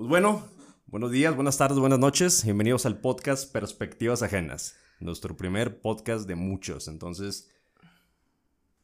[0.00, 0.42] Pues bueno,
[0.86, 2.42] buenos días, buenas tardes, buenas noches.
[2.42, 4.74] Bienvenidos al podcast Perspectivas Ajenas.
[4.98, 6.88] Nuestro primer podcast de muchos.
[6.88, 7.50] Entonces,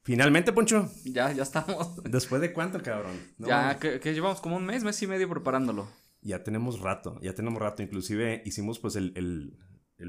[0.03, 0.91] finalmente, Poncho.
[1.07, 2.05] Ya, ya estamos.
[2.05, 3.19] ¿Después de cuánto, cabrón?
[3.39, 5.89] ya, que, llevamos como un mes, mes y medio preparándolo.
[6.21, 7.83] Ya tenemos rato, ya tenemos rato.
[7.83, 9.57] Inclusive hicimos pues el,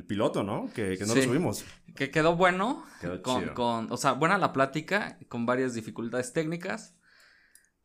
[0.09, 0.69] piloto, ¿no?
[0.73, 1.63] Que, no lo subimos.
[1.95, 2.83] Que quedó bueno.
[2.99, 6.96] Quedó con, con, o sea, buena la plática, con varias dificultades técnicas.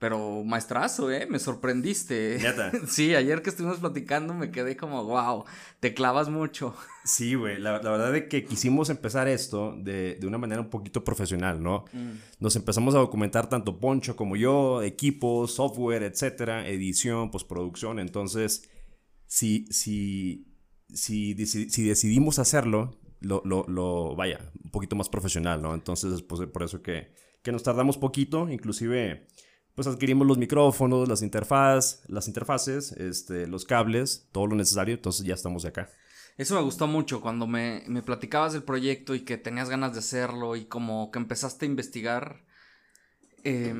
[0.03, 1.29] Pero maestrazo, ¿eh?
[1.30, 2.41] Me sorprendiste.
[2.89, 5.45] sí, ayer que estuvimos platicando me quedé como, wow,
[5.79, 6.74] te clavas mucho.
[7.05, 7.60] Sí, güey.
[7.60, 11.84] La, verdad es que quisimos empezar esto de, una manera un poquito profesional, ¿no?
[11.93, 12.15] Mm.
[12.41, 18.01] Nos empezamos a documentar tanto Poncho como yo, equipos, software, etcétera, edición, postproducción.
[18.01, 18.69] Entonces,
[19.29, 20.48] si, si,
[20.93, 25.74] si, si decidimos hacerlo, lo, lo, lo, vaya, un poquito más profesional, ¿no?
[25.74, 29.29] Entonces, pues por eso que, que nos tardamos poquito, inclusive
[29.74, 35.26] pues adquirimos los micrófonos, las interfaz, las interfaces, este, los cables, todo lo necesario, entonces
[35.26, 35.90] ya estamos de acá.
[36.38, 39.98] Eso me gustó mucho cuando me, me platicabas del proyecto y que tenías ganas de
[39.98, 42.45] hacerlo y como que empezaste a investigar.
[43.45, 43.74] Eh,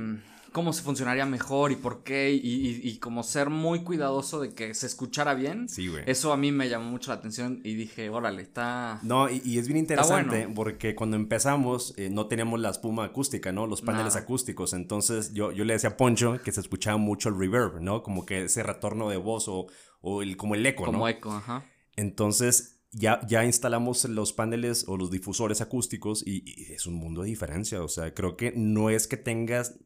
[0.53, 4.87] cómo se funcionaría mejor y por qué y, como ser muy cuidadoso de que se
[4.87, 5.69] escuchara bien.
[5.69, 6.05] Sí, güey.
[6.07, 9.01] Eso a mí me llamó mucho la atención y dije, órale, está...
[9.03, 13.67] No, y, es bien interesante porque cuando empezamos eh, no teníamos la espuma acústica, ¿no?
[13.67, 14.73] Los paneles acústicos.
[14.73, 18.03] Entonces yo, yo le decía a Poncho que se escuchaba mucho el reverb, ¿no?
[18.03, 19.67] Como que ese retorno de voz o,
[20.01, 20.93] o el, como el eco, ¿no?
[20.93, 21.65] Como eco, ajá.
[21.97, 27.23] Entonces ya, ya instalamos los paneles o los difusores acústicos y, y, es un mundo
[27.23, 27.83] de diferencia.
[27.83, 29.79] O sea, creo que no es que tengas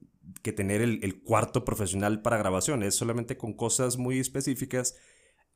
[0.42, 2.82] que tener el, cuarto profesional para grabación.
[2.82, 4.96] Es solamente con cosas muy específicas.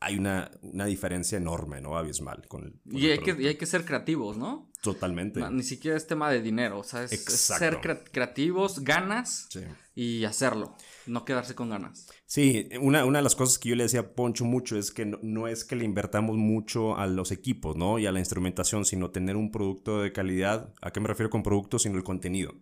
[0.00, 1.98] Hay una, una diferencia enorme, ¿no?
[1.98, 2.46] Abismal.
[2.48, 4.70] Con y, hay que, hay que ser creativos, ¿no?
[4.82, 5.42] Totalmente.
[5.50, 6.78] ni siquiera es tema de dinero.
[6.78, 9.48] O sea, es, ser creativos, ganas
[9.94, 10.74] y hacerlo.
[11.06, 12.06] No quedarse con ganas.
[12.24, 15.04] Sí, una, una, de las cosas que yo le decía a Poncho mucho es que
[15.04, 17.98] no, no, es que le invertamos mucho a los equipos, ¿no?
[17.98, 20.72] Y a la instrumentación, sino tener un producto de calidad.
[20.80, 21.78] ¿A qué me refiero con producto?
[21.78, 22.54] Sino el contenido.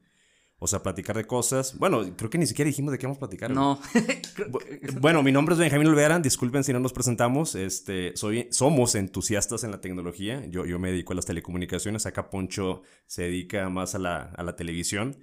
[0.60, 1.78] O sea, platicar de cosas.
[1.78, 3.52] Bueno, creo que ni siquiera dijimos de qué vamos a platicar.
[3.52, 3.80] No.
[5.00, 6.18] bueno, mi nombre es Benjamín Olvera.
[6.18, 7.54] Disculpen si no nos presentamos.
[7.54, 10.44] Este, soy, somos entusiastas en la tecnología.
[10.46, 12.06] Yo, yo me dedico a las telecomunicaciones.
[12.06, 15.18] Acá Poncho se dedica más a la, a la televisión.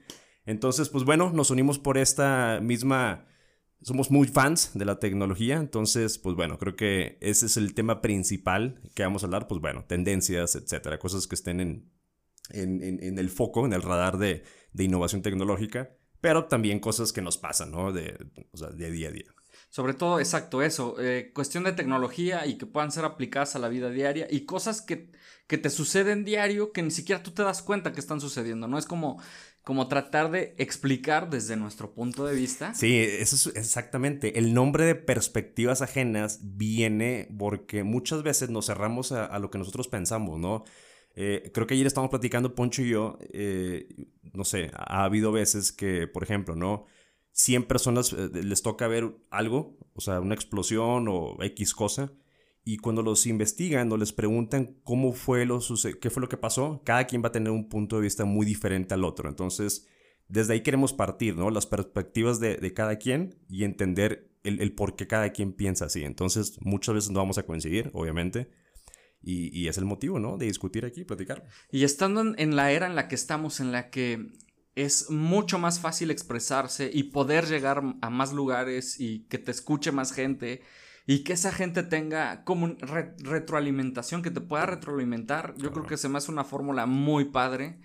[0.45, 3.27] Entonces, pues bueno, nos unimos por esta misma...
[3.81, 5.57] Somos muy fans de la tecnología.
[5.57, 9.49] Entonces, pues bueno, creo que ese es el tema principal que vamos a hablar.
[9.49, 10.97] Pues bueno, tendencias, etcétera.
[10.97, 11.91] Cosas que estén en,
[12.51, 14.43] en, en, en el foco, en el radar de
[14.75, 17.93] de innovación tecnológica, pero también cosas que nos pasan, ¿no?
[17.93, 18.17] De,
[18.51, 19.25] o sea, de día a día.
[19.69, 23.69] Sobre todo, exacto, eso, eh, cuestión de tecnología y que puedan ser aplicadas a la
[23.69, 25.11] vida diaria y cosas que,
[25.47, 28.77] que te suceden diario que ni siquiera tú te das cuenta que están sucediendo, ¿no?
[28.77, 29.21] Es como,
[29.63, 32.73] como tratar de explicar desde nuestro punto de vista.
[32.73, 34.37] Sí, eso es exactamente.
[34.39, 39.57] El nombre de perspectivas ajenas viene porque muchas veces nos cerramos a, a lo que
[39.57, 40.63] nosotros pensamos, ¿no?
[41.15, 43.87] Eh, creo que ayer estábamos platicando, Poncho y yo, eh,
[44.33, 46.85] no sé, ha habido veces que, por ejemplo, ¿no?
[47.31, 52.11] 100 personas eh, les toca ver algo, o sea, una explosión o X cosa,
[52.65, 55.59] y cuando los investigan o les preguntan cómo fue lo
[56.01, 58.45] qué fue lo que pasó, cada quien va a tener un punto de vista muy
[58.45, 59.29] diferente al otro.
[59.29, 59.87] Entonces,
[60.27, 61.51] desde ahí queremos partir, ¿no?
[61.51, 65.85] Las perspectivas de, de cada quien y entender el, el, por qué cada quien piensa
[65.85, 66.03] así.
[66.03, 68.49] Entonces, muchas veces no vamos a coincidir, obviamente,
[69.25, 70.37] y, es el motivo, ¿no?
[70.37, 71.45] De discutir aquí, platicar.
[71.71, 74.31] Y estando en, la era en la que estamos, en la que
[74.75, 79.91] es mucho más fácil expresarse y poder llegar a más lugares y que te escuche
[79.91, 80.61] más gente
[81.07, 85.55] y que esa gente tenga como retroalimentación, que te pueda retroalimentar.
[85.57, 87.79] Yo creo que se me hace una fórmula muy padre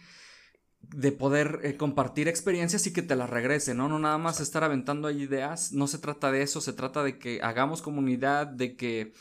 [0.81, 3.89] de poder eh, compartir experiencias y que te las regrese, ¿no?
[3.89, 7.19] No nada más estar aventando ahí ideas, no se trata de eso, se trata de
[7.19, 9.13] que hagamos comunidad, de que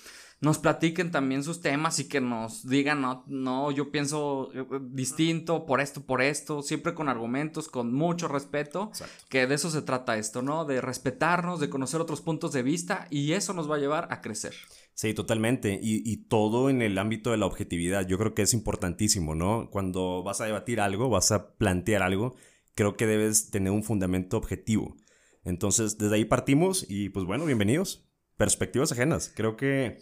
[0.41, 5.66] nos platiquen también sus temas y que nos digan, no, no, yo pienso eh, distinto
[5.66, 8.91] por esto, por esto, siempre con argumentos, con mucho respeto,
[9.28, 10.63] que de eso se trata esto, ¿no?
[10.63, 14.22] De respetarnos, de conocer otros puntos de vista y eso nos va a llevar a
[14.22, 14.53] crecer.
[14.93, 15.79] Sí, totalmente.
[15.81, 18.05] Y, y, todo en el ámbito de la objetividad.
[18.05, 19.69] Yo creo que es importantísimo, ¿no?
[19.72, 22.35] Cuando vas a debatir algo, vas a plantear algo,
[22.75, 24.96] creo que debes tener un fundamento objetivo.
[25.43, 28.05] Entonces, desde ahí partimos y pues bueno, bienvenidos.
[28.37, 29.31] Perspectivas ajenas.
[29.35, 29.99] Creo que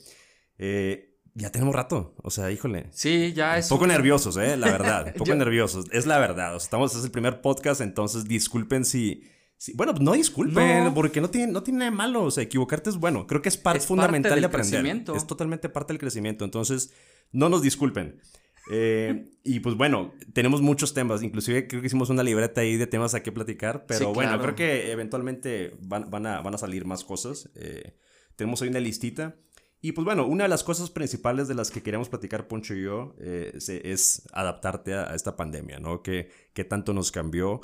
[0.57, 2.87] eh, ya tenemos rato, o sea, híjole.
[2.91, 3.69] Sí, ya es.
[3.69, 4.57] Un poco nerviosos, ¿eh?
[4.57, 5.85] La verdad, un poco nerviosos.
[5.91, 9.23] Es la verdad, o sea, estamos, es el primer podcast, entonces disculpen si.
[9.75, 12.97] bueno, no disculpen, porque no tiene, no tiene nada de malo, o sea, equivocarte es
[12.97, 13.27] bueno.
[13.27, 15.03] Creo que es parte fundamental de aprender.
[15.15, 16.91] Es totalmente parte del crecimiento, entonces
[17.31, 18.19] no nos disculpen.
[18.71, 22.87] Eh, y pues bueno, tenemos muchos temas, inclusive creo que hicimos una libreta ahí de
[22.87, 26.85] temas a qué platicar, pero bueno, creo que eventualmente van, van, a, van a salir
[26.85, 27.51] más cosas.
[27.53, 27.95] Eh,
[28.35, 29.35] tenemos ahí una listita.
[29.81, 32.83] Y pues bueno, una de las cosas principales de las que queríamos platicar Poncho y
[32.83, 36.01] yo eh, es adaptarte a, esta pandemia, ¿no?
[36.01, 37.61] ¿Qué, qué tanto nos cambió?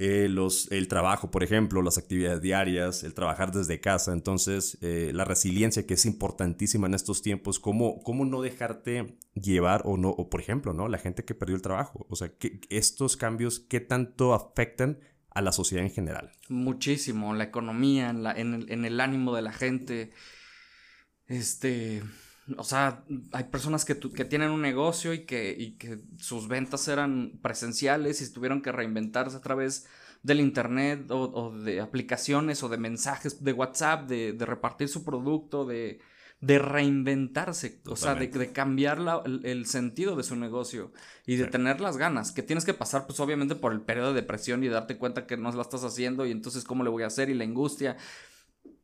[0.00, 4.12] Eh, los, el trabajo, por ejemplo, las actividades diarias, el trabajar desde casa.
[4.12, 9.82] Entonces, eh, la resiliencia que es importantísima en estos tiempos, cómo, cómo no dejarte llevar
[9.84, 10.86] o no, o por ejemplo, ¿no?
[10.86, 12.06] La gente que perdió el trabajo.
[12.10, 12.30] O sea,
[12.68, 15.00] estos cambios, ¿qué tanto afectan
[15.30, 16.30] a la sociedad en general?
[16.48, 20.12] Muchísimo, la economía, en, la, en el ánimo de la gente.
[21.28, 22.02] Este,
[22.56, 26.88] o sea, hay personas que, que tienen un negocio y que, y que, sus ventas
[26.88, 29.86] eran presenciales y tuvieron que reinventarse a través
[30.22, 35.64] del internet o, de aplicaciones o de mensajes de WhatsApp, de, de repartir su producto,
[35.64, 36.00] de,
[36.40, 38.98] de reinventarse, o sea, de, cambiar
[39.42, 40.92] el, sentido de su negocio
[41.26, 44.20] y de tener las ganas, que tienes que pasar pues obviamente por el periodo de
[44.20, 47.08] depresión y darte cuenta que no la estás haciendo y entonces cómo le voy a
[47.08, 47.96] hacer y la angustia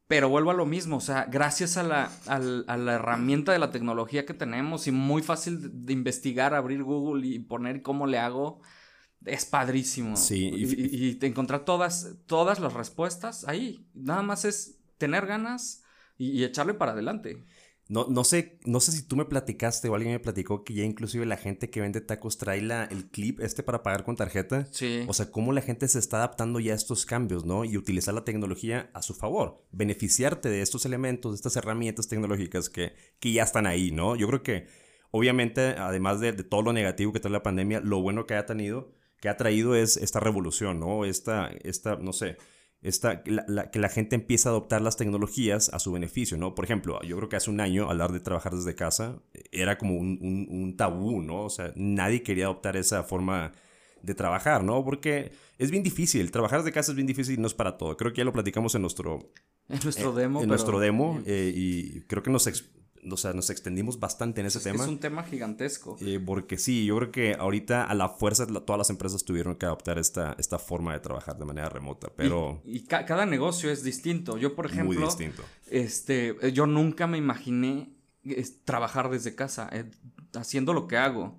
[0.06, 3.71] pero vuelvo a lo mismo, o sea, gracias a la, a, la herramienta de la
[3.71, 8.61] tecnología que tenemos y muy fácil de, investigar, abrir Google y poner cómo le hago,
[9.25, 10.17] es padrísimo.
[10.17, 10.51] Sí.
[10.55, 13.87] Y, y, encontrar todas, todas las respuestas ahí.
[13.95, 15.83] Nada más es tener ganas
[16.19, 17.43] y echarle para adelante.
[17.87, 20.85] No, no, sé, no sé si tú me platicaste o alguien me platicó que ya
[20.85, 24.67] inclusive la gente que vende tacos trae la, el clip este para pagar con tarjeta.
[24.71, 25.05] Sí.
[25.07, 27.65] O sea, cómo la gente se está adaptando ya a estos cambios, ¿no?
[27.67, 29.63] Y utilizar la tecnología a su favor.
[29.71, 34.17] Beneficiarte de estos elementos, de estas herramientas tecnológicas que, que ya están ahí, ¿no?
[34.17, 34.67] Yo creo que,
[35.11, 38.47] obviamente, además de, de todo lo negativo que trae la pandemia, lo bueno que ha
[38.47, 41.05] tenido, que ha traído es esta revolución, ¿no?
[41.05, 42.39] Esta, esta, no sé,
[42.85, 46.55] esta, que la gente empieza a adoptar las tecnologías a su beneficio, ¿no?
[46.55, 49.23] Por ejemplo, yo creo que hace un año hablar de trabajar desde casa
[49.53, 51.45] era como un, un, tabú, ¿no?
[51.45, 53.53] O sea, nadie quería adoptar esa forma
[54.03, 54.85] de trabajar, ¿no?
[54.85, 57.97] Porque es bien difícil, trabajar desde casa es bien difícil y no es para todo.
[57.97, 59.31] Creo que ya lo platicamos en nuestro...
[59.71, 60.43] En nuestro demo.
[60.43, 62.47] En nuestro demo eh, y creo que nos,
[63.11, 64.83] o sea, nos extendimos bastante en ese tema.
[64.83, 65.97] es un tema gigantesco.
[66.01, 69.67] Eh, porque sí, yo creo que ahorita a la fuerza todas las empresas tuvieron que
[69.67, 72.62] adoptar esta, esta forma de trabajar de manera remota, pero...
[72.65, 74.39] Y, cada negocio es distinto.
[74.39, 74.99] Yo, por ejemplo...
[74.99, 75.43] Muy distinto.
[75.71, 77.95] Este, yo nunca me imaginé
[78.65, 79.91] trabajar desde casa, eh,
[80.35, 81.39] haciendo lo que hago.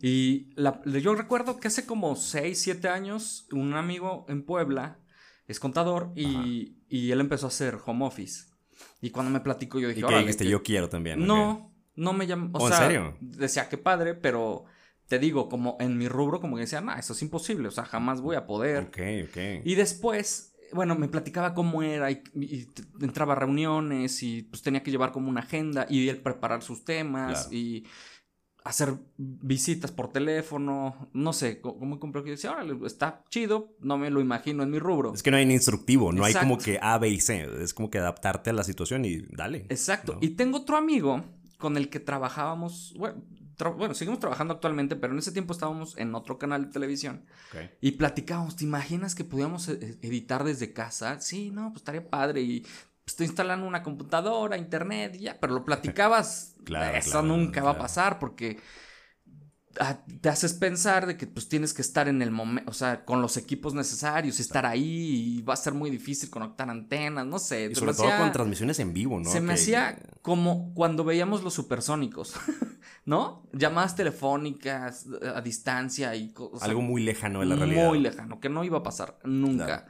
[0.00, 0.54] Y
[1.00, 4.98] yo recuerdo que hace como 6, 7 años, un amigo en Puebla
[5.46, 8.51] es contador y, y él empezó a hacer home office.
[9.00, 11.26] Y cuando me platicó, yo dije, ¿Y que dijiste, yo quiero también.
[11.26, 12.50] No, no me llamó.
[12.58, 13.16] O, ¿Oh, sea, ¿En serio?
[13.20, 14.64] Decía, qué padre, pero
[15.08, 17.84] te digo, como en mi rubro, como que decía, no, eso es imposible, o sea,
[17.84, 18.84] jamás voy a poder.
[18.84, 18.98] Ok,
[19.28, 19.62] ok.
[19.64, 22.22] Y después, bueno, me platicaba cómo era y,
[23.00, 26.84] entraba a reuniones y pues tenía que llevar como una agenda y él preparar sus
[26.84, 27.84] temas y
[28.64, 34.10] hacer visitas por teléfono, no sé, cómo compré que decía, ahora está chido, no me
[34.10, 35.12] lo imagino en mi rubro.
[35.12, 37.74] Es que no hay ni instructivo, no hay como que A, B y C, es
[37.74, 39.66] como que adaptarte a la situación y dale.
[39.68, 41.24] Exacto, y tengo otro amigo
[41.58, 43.22] con el que trabajábamos, bueno,
[43.76, 47.24] bueno, seguimos trabajando actualmente, pero en ese tiempo estábamos en otro canal de televisión
[47.80, 51.20] y platicábamos, ¿te imaginas que pudiéramos e-, editar desde casa?
[51.20, 52.66] Sí, no, pues estaría padre y
[53.06, 56.54] estoy instalando una computadora, internet, ya, pero lo platicabas.
[56.64, 58.58] claro, eso nunca va a pasar porque
[59.80, 63.04] ah, te haces pensar de que pues tienes que estar en el momento, o sea,
[63.04, 67.38] con los equipos necesarios, estar ahí y va a ser muy difícil conectar antenas, no
[67.38, 67.70] sé.
[67.70, 69.28] Y sobre todo con transmisiones en vivo, ¿no?
[69.28, 72.34] Se me hacía como cuando veíamos los supersónicos,
[73.04, 73.48] ¿no?
[73.52, 76.62] Llamadas telefónicas a distancia y cosas.
[76.62, 77.88] Algo muy lejano de la realidad.
[77.88, 79.88] Muy lejano, que no iba a pasar nunca.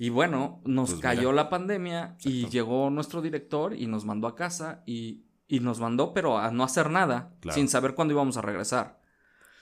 [0.00, 4.34] Y bueno, nos pues cayó la pandemia y llegó nuestro director y nos mandó a
[4.34, 5.26] casa y,
[5.60, 8.98] nos mandó, pero a no hacer nada, sin saber cuándo íbamos a regresar.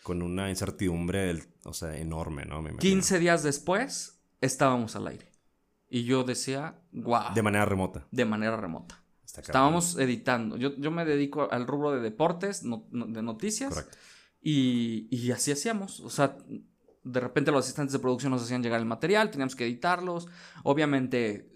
[0.04, 2.62] Con una incertidumbre, o sea, enorme, ¿no?
[2.62, 5.28] Me 15 días después estábamos al aire.
[5.90, 7.34] Y yo decía, wow.
[7.34, 8.06] De manera remota.
[8.12, 9.02] De manera remota.
[9.24, 10.56] Estábamos editando.
[10.56, 13.70] Yo, yo, me dedico al rubro de deportes, de noticias.
[13.70, 13.98] Correcto.
[14.40, 15.98] Y, y así hacíamos.
[15.98, 16.36] O sea,
[17.10, 20.28] de repente los asistentes de producción nos hacían llegar el material, teníamos que editarlos,
[20.62, 21.50] obviamente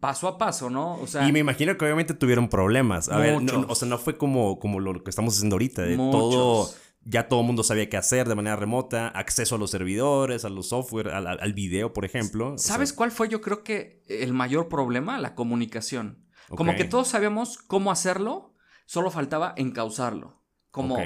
[0.00, 0.94] paso a paso, ¿no?
[1.00, 3.08] O sea, y me imagino que obviamente tuvieron problemas.
[3.08, 3.38] A ver,
[3.68, 6.70] o sea, no fue como, como lo que estamos haciendo ahorita, de todo
[7.04, 10.50] ya todo el mundo sabía qué hacer de manera remota, acceso a los servidores, a
[10.50, 12.58] los software, al, video, por ejemplo.
[12.58, 15.18] ¿Sabes cuál fue yo creo que el mayor problema?
[15.18, 16.26] La comunicación.
[16.48, 18.54] Como que todos sabíamos cómo hacerlo,
[18.86, 20.42] solo faltaba encauzarlo.
[20.70, 20.98] Como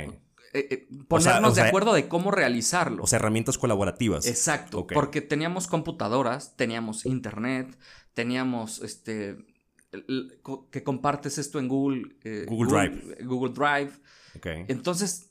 [0.55, 3.05] eh, eh, ponernos de acuerdo de cómo realizarlo.
[3.05, 4.27] O sea, herramientas colaborativas.
[4.27, 7.79] Exacto, porque teníamos computadoras, teníamos internet,
[8.13, 9.39] teníamos este
[10.71, 13.25] que compartes esto en Google, eh, Google, Drive.
[13.25, 13.93] Google Drive.
[14.69, 15.31] Entonces,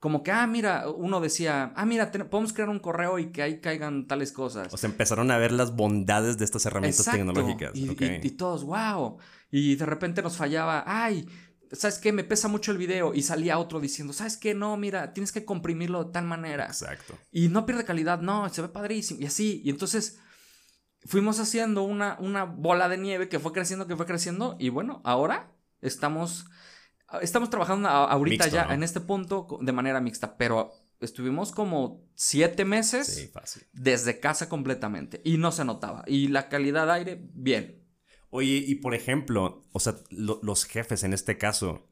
[0.00, 3.60] como que, ah, mira, uno decía, ah, mira, podemos crear un correo y que ahí
[3.60, 4.72] caigan tales cosas.
[4.72, 7.72] O sea, empezaron a ver las bondades de estas herramientas tecnológicas.
[7.74, 7.90] Y,
[8.22, 9.18] y, todos, wow.
[9.50, 11.26] Y de repente nos fallaba, ay,
[11.72, 12.12] ¿sabes qué?
[12.12, 13.14] Me pesa mucho el video.
[13.14, 14.54] Y salía otro diciendo, ¿sabes qué?
[14.54, 16.66] No, mira, tienes que comprimirlo de tal manera.
[16.66, 17.18] Exacto.
[17.30, 19.20] Y no pierde calidad, no, se ve padrísimo.
[19.20, 19.62] Y así.
[19.64, 20.18] Y entonces
[21.04, 24.56] fuimos haciendo una, una bola de nieve que fue creciendo, que fue creciendo.
[24.58, 26.46] Y bueno, ahora estamos
[27.22, 33.30] Estamos trabajando ahorita ya en este punto de manera mixta, pero estuvimos como siete meses
[33.72, 36.04] desde casa completamente y no se notaba.
[36.06, 37.87] Y la calidad de aire, bien.
[38.30, 41.88] Oye, y por ejemplo, o sea, los jefes en este caso,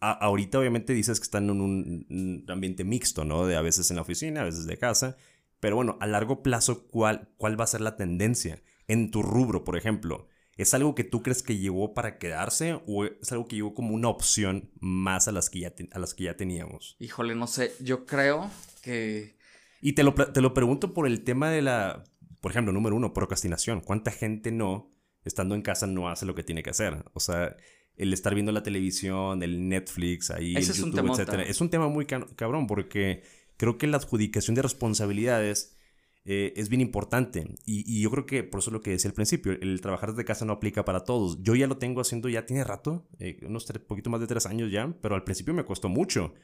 [0.00, 3.46] ahorita obviamente dices que están en un, ambiente mixto, ¿no?
[3.46, 5.16] De a veces en la oficina, a veces de casa.
[5.60, 8.62] Pero bueno, a largo plazo, ¿cuál, cuál va a ser la tendencia?
[8.88, 10.28] En tu rubro, por ejemplo,
[10.60, 13.94] ¿Es algo que tú crees que llegó para quedarse o es algo que llegó como
[13.94, 16.96] una opción más a las que ya, a las que ya teníamos?
[16.98, 18.50] Híjole, no sé, yo creo
[18.82, 19.38] que...
[19.80, 22.04] Y te lo, te lo pregunto por el tema de la,
[22.42, 23.80] por ejemplo, número uno, procrastinación.
[23.80, 24.90] ¿Cuánta gente no,
[25.24, 27.04] estando en casa, no hace lo que tiene que hacer?
[27.12, 27.56] O sea,
[27.96, 31.42] el estar viendo la televisión, el Netflix, ahí, el YouTube, etcétera.
[31.42, 33.22] Es un tema muy cabrón porque
[33.56, 35.76] creo que la adjudicación de responsabilidades
[36.24, 37.46] eh, es bien importante.
[37.64, 40.44] Y, yo creo que, por eso lo que decía al principio, el trabajar desde casa
[40.44, 41.42] no aplica para todos.
[41.42, 44.70] Yo ya lo tengo haciendo ya tiene rato, eh, unos poquito más de tres años
[44.70, 46.34] ya, pero al principio me costó mucho.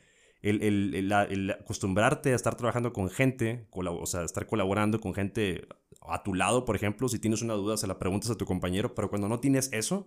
[0.43, 5.67] El, el, acostumbrarte a estar trabajando con gente, o sea, estar colaborando con gente
[6.13, 8.95] a tu lado, por ejemplo, si tienes una duda, se la preguntas a tu compañero,
[8.95, 10.07] pero cuando no tienes eso,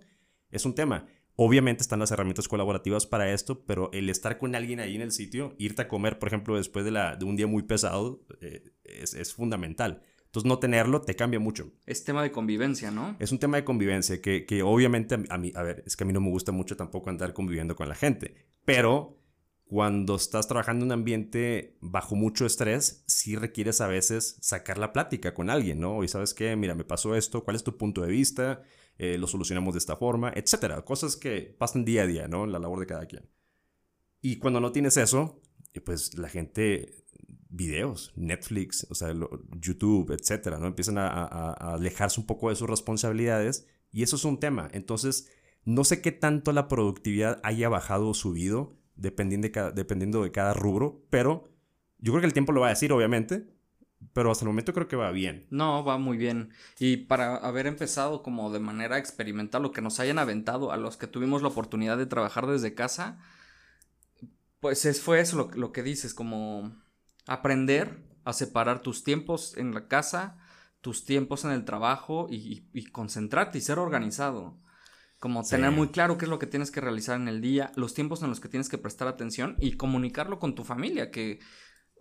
[0.51, 1.07] es un tema.
[1.35, 5.11] Obviamente están las herramientas colaborativas para esto, pero el estar con alguien ahí en el
[5.11, 8.63] sitio, irte a comer, por ejemplo, después de, la, de un día muy pesado, eh,
[8.83, 10.01] es, fundamental.
[10.25, 11.71] Entonces, no tenerlo te cambia mucho.
[11.85, 13.15] Es tema de convivencia, ¿no?
[13.19, 16.07] Es un tema de convivencia que, que obviamente a mí, a ver, es que a
[16.07, 19.18] mí no me gusta mucho tampoco andar conviviendo con la gente, pero
[19.69, 24.91] cuando estás trabajando en un ambiente bajo mucho estrés, sí requieres a veces sacar la
[24.91, 26.03] plática con alguien, ¿no?
[26.03, 28.63] Y sabes qué, mira, me pasó esto, ¿cuál es tu punto de vista?
[28.97, 30.83] Eh, lo solucionamos de esta forma, etcétera.
[30.83, 32.45] Cosas que pasan día a día, ¿no?
[32.45, 33.29] En la labor de cada quien.
[34.21, 35.39] Y cuando no tienes eso,
[35.75, 37.05] eh, pues la gente,
[37.49, 39.13] videos, Netflix, o sea,
[39.61, 40.65] YouTube, etcétera, ¿no?
[40.65, 44.67] Empiezan a, alejarse un poco de sus responsabilidades y eso es un tema.
[44.73, 45.29] Entonces,
[45.63, 50.31] no sé qué tanto la productividad haya bajado o subido, dependiendo de cada, dependiendo de
[50.31, 51.49] cada rubro, pero
[51.97, 53.47] yo creo que el tiempo lo va a decir, obviamente,
[54.13, 55.47] pero hasta el momento creo que va bien.
[55.49, 56.51] No, va muy bien.
[56.79, 60.97] Y para haber empezado como de manera experimental, lo que nos hayan aventado a los
[60.97, 63.19] que tuvimos la oportunidad de trabajar desde casa,
[64.59, 66.71] pues es, fue eso lo, lo que dices, como
[67.27, 70.37] aprender a separar tus tiempos en la casa,
[70.81, 74.57] tus tiempos en el trabajo y, concentrarte y ser organizado.
[75.19, 77.93] Como tener muy claro qué es lo que tienes que realizar en el día, los
[77.93, 81.39] tiempos en los que tienes que prestar atención y comunicarlo con tu familia, que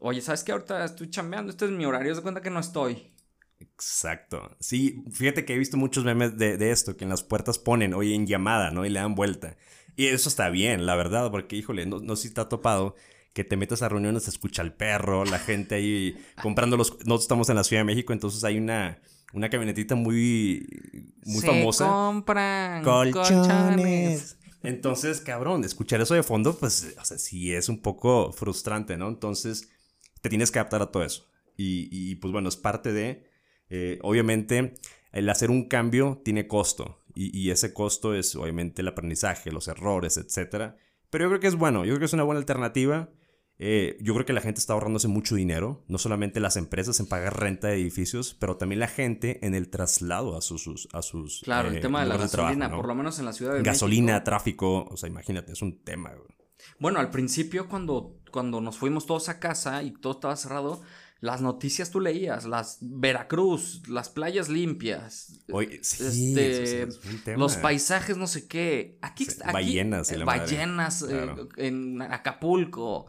[0.01, 0.53] Oye, ¿sabes qué?
[0.53, 3.13] Ahorita estoy chambeando, este es mi horario, de cuenta que no estoy.
[3.59, 4.57] Exacto.
[4.61, 8.15] Sí, fíjate que he visto muchos memes de, esto, que en las puertas ponen, oye,
[8.15, 8.87] en llamada, ¿no?
[8.87, 9.57] Y le dan vuelta.
[9.97, 12.95] Y eso está bien, la verdad, porque, híjole, no, no sé si ha topado
[13.35, 16.93] que te metas a reuniones, se escucha el perro, la gente ahí comprando los...
[16.93, 19.01] Nosotros estamos en la Ciudad de México, entonces hay una,
[19.33, 20.67] una camionetita muy,
[21.25, 21.87] muy se famosa.
[21.87, 24.39] compran colchones.
[24.63, 29.09] Entonces, cabrón, escuchar eso de fondo, pues, o sea, sí es un poco frustrante, ¿no?
[29.09, 29.71] Entonces,
[30.21, 31.27] te tienes que adaptar a todo eso.
[31.57, 33.27] Y, pues bueno, es parte de,
[33.69, 34.75] eh, obviamente,
[35.13, 37.03] el hacer un cambio tiene costo.
[37.15, 40.75] Y, ese costo es obviamente el aprendizaje, los errores, etc.
[41.11, 43.11] Pero yo creo que es bueno, yo creo que es una buena alternativa.
[43.61, 47.07] Eh, yo creo que la gente está ahorrándose mucho dinero, no solamente las empresas en
[47.07, 50.89] pagar renta de edificios, pero también la gente en el traslado a sus...
[50.93, 53.55] A sus claro, el eh, tema de la gasolina, por lo menos en la ciudad
[53.55, 56.13] de Gasolina, tráfico, o sea, imagínate, es un tema.
[56.79, 60.83] Bueno, al principio cuando, cuando nos fuimos todos a casa y todo estaba cerrado,
[61.21, 66.89] las noticias tú leías, las Veracruz, las playas limpias, este,
[67.37, 73.07] los paisajes no sé qué, aquí, ballenas, eh, ballenas eh, en Acapulco,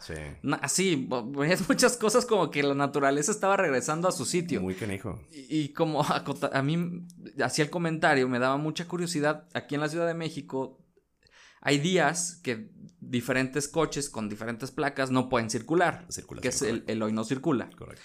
[0.62, 1.08] así,
[1.46, 4.62] es muchas cosas como que la naturaleza estaba regresando a su sitio.
[4.62, 5.20] Muy canijo.
[5.32, 6.24] Y, y como a,
[6.54, 7.06] a mí
[7.44, 10.80] hacía el comentario, me daba mucha curiosidad, aquí en la Ciudad de México
[11.62, 12.72] hay días que
[13.10, 16.06] diferentes coches con diferentes placas no pueden circular.
[16.42, 17.70] que es el, hoy no circula.
[17.76, 18.04] Correcto.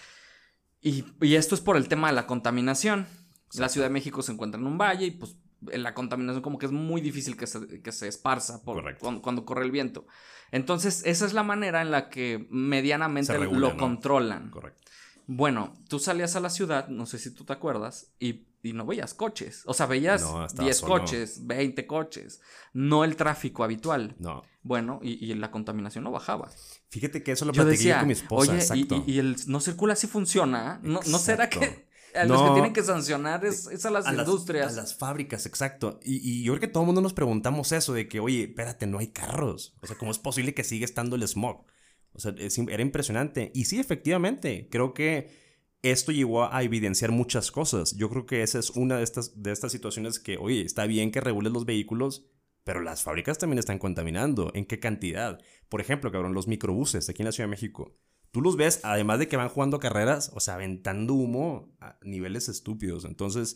[0.80, 3.06] Y, esto es por el tema de la contaminación.
[3.54, 6.66] La Ciudad de México se encuentra en un valle y pues la contaminación como que
[6.66, 10.06] es muy difícil que se, que se esparza por, cuando, corre el viento.
[10.50, 14.50] Entonces, esa es la manera en la que medianamente lo controlan.
[14.50, 14.82] Correcto.
[15.26, 18.84] Bueno, tú salías a la ciudad, no sé si tú te acuerdas, y y no
[18.86, 19.62] veías coches.
[19.66, 20.94] O sea, veías No, estaba 10 solo.
[20.98, 22.40] coches, 20 coches.
[22.72, 24.16] No el tráfico habitual.
[24.18, 24.42] No.
[24.62, 26.50] Bueno, y, y la contaminación no bajaba.
[26.88, 29.04] Fíjate que eso lo platiqué yo decía, con mi esposa, oye, exacto.
[29.06, 30.80] y- y el no circula así funciona.
[30.82, 34.12] ¿No, ¿no será que a los que tienen que sancionar es, es a las a
[34.12, 34.72] las, industrias?
[34.72, 36.00] a las fábricas, exacto.
[36.02, 38.86] Y, y yo creo que todo el mundo nos preguntamos eso, de que, oye, espérate,
[38.86, 39.76] no hay carros.
[39.82, 41.66] O sea, ¿cómo es posible que siga estando el smog?
[42.12, 43.50] O sea, es- era impresionante.
[43.54, 45.43] Y sí, efectivamente, creo que
[45.90, 47.96] esto llegó a evidenciar muchas cosas.
[47.96, 51.10] Yo creo que esa es una de estas, de estas situaciones que, oye, está bien
[51.10, 52.26] que regules los vehículos,
[52.64, 54.50] pero las fábricas también están contaminando.
[54.54, 55.40] ¿En qué cantidad?
[55.68, 57.94] Por ejemplo, cabrón, los microbuses aquí en la Ciudad de México.
[58.30, 62.48] Tú los ves, además de que van jugando carreras, o sea, aventando humo a niveles
[62.48, 63.04] estúpidos.
[63.04, 63.54] Entonces,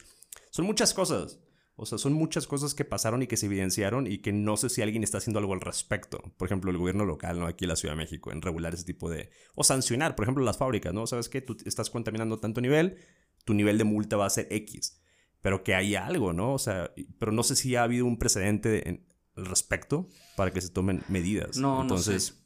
[0.51, 1.41] son muchas cosas.
[1.81, 4.69] O sea, son muchas cosas que pasaron y que se evidenciaron y que no sé
[4.69, 6.21] si alguien está haciendo algo al respecto.
[6.37, 7.47] Por ejemplo, el gobierno local, ¿no?
[7.47, 9.31] Aquí en la Ciudad de México, en regular ese tipo de...
[9.55, 11.07] O sancionar, por ejemplo, las fábricas, ¿no?
[11.07, 11.41] ¿Sabes qué?
[11.41, 12.97] Tú estás contaminando tanto nivel,
[13.45, 15.01] tu nivel de multa va a ser X.
[15.41, 16.53] Pero que haya algo, ¿no?
[16.53, 19.07] O sea, pero no sé si ha habido un precedente en-
[19.37, 21.59] al respecto para que se tomen medidas.
[21.59, 22.45] No, no Entonces,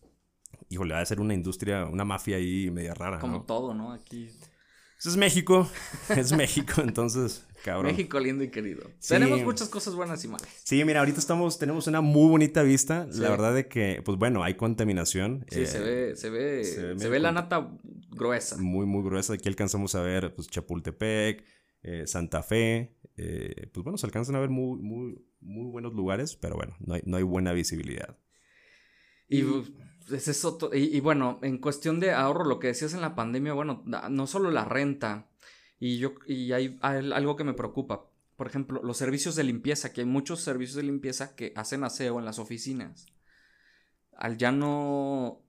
[0.69, 3.43] híjole, va a ser una industria, una mafia ahí media rara, Como ¿no?
[3.45, 3.93] todo, ¿no?
[3.93, 4.29] Aquí.
[4.99, 5.67] Eso es México,
[6.11, 7.93] es México, entonces, cabrón.
[7.93, 8.83] México lindo y querido.
[8.99, 9.15] Sí.
[9.15, 10.49] Tenemos muchas cosas buenas y malas.
[10.65, 13.07] Sí, mira, ahorita estamos, tenemos una muy bonita vista.
[13.11, 13.21] Sí.
[13.21, 15.47] La verdad de que, pues bueno, hay contaminación.
[15.51, 17.71] Sí, eh, se ve, se ve, se ve se ve la nata
[18.11, 18.57] gruesa.
[18.59, 19.35] Muy, muy gruesa.
[19.35, 21.45] Aquí alcanzamos a ver, pues, Chapultepec,
[21.83, 22.97] eh, Santa Fe.
[23.17, 26.95] eh, pues bueno, se alcanzan a ver muy, muy, muy buenos lugares, pero bueno, no
[26.95, 28.19] hay, no hay buena visibilidad.
[29.29, 29.73] Y pues,
[30.13, 33.53] es eso y, y bueno, en cuestión de ahorro, lo que decías en la pandemia,
[33.53, 35.31] bueno, no solo la renta,
[35.85, 38.05] y yo, y hay, hay algo que me preocupa.
[38.37, 42.19] Por ejemplo, los servicios de limpieza, que hay muchos servicios de limpieza que hacen aseo
[42.19, 43.07] en las oficinas.
[44.17, 45.41] Al ya no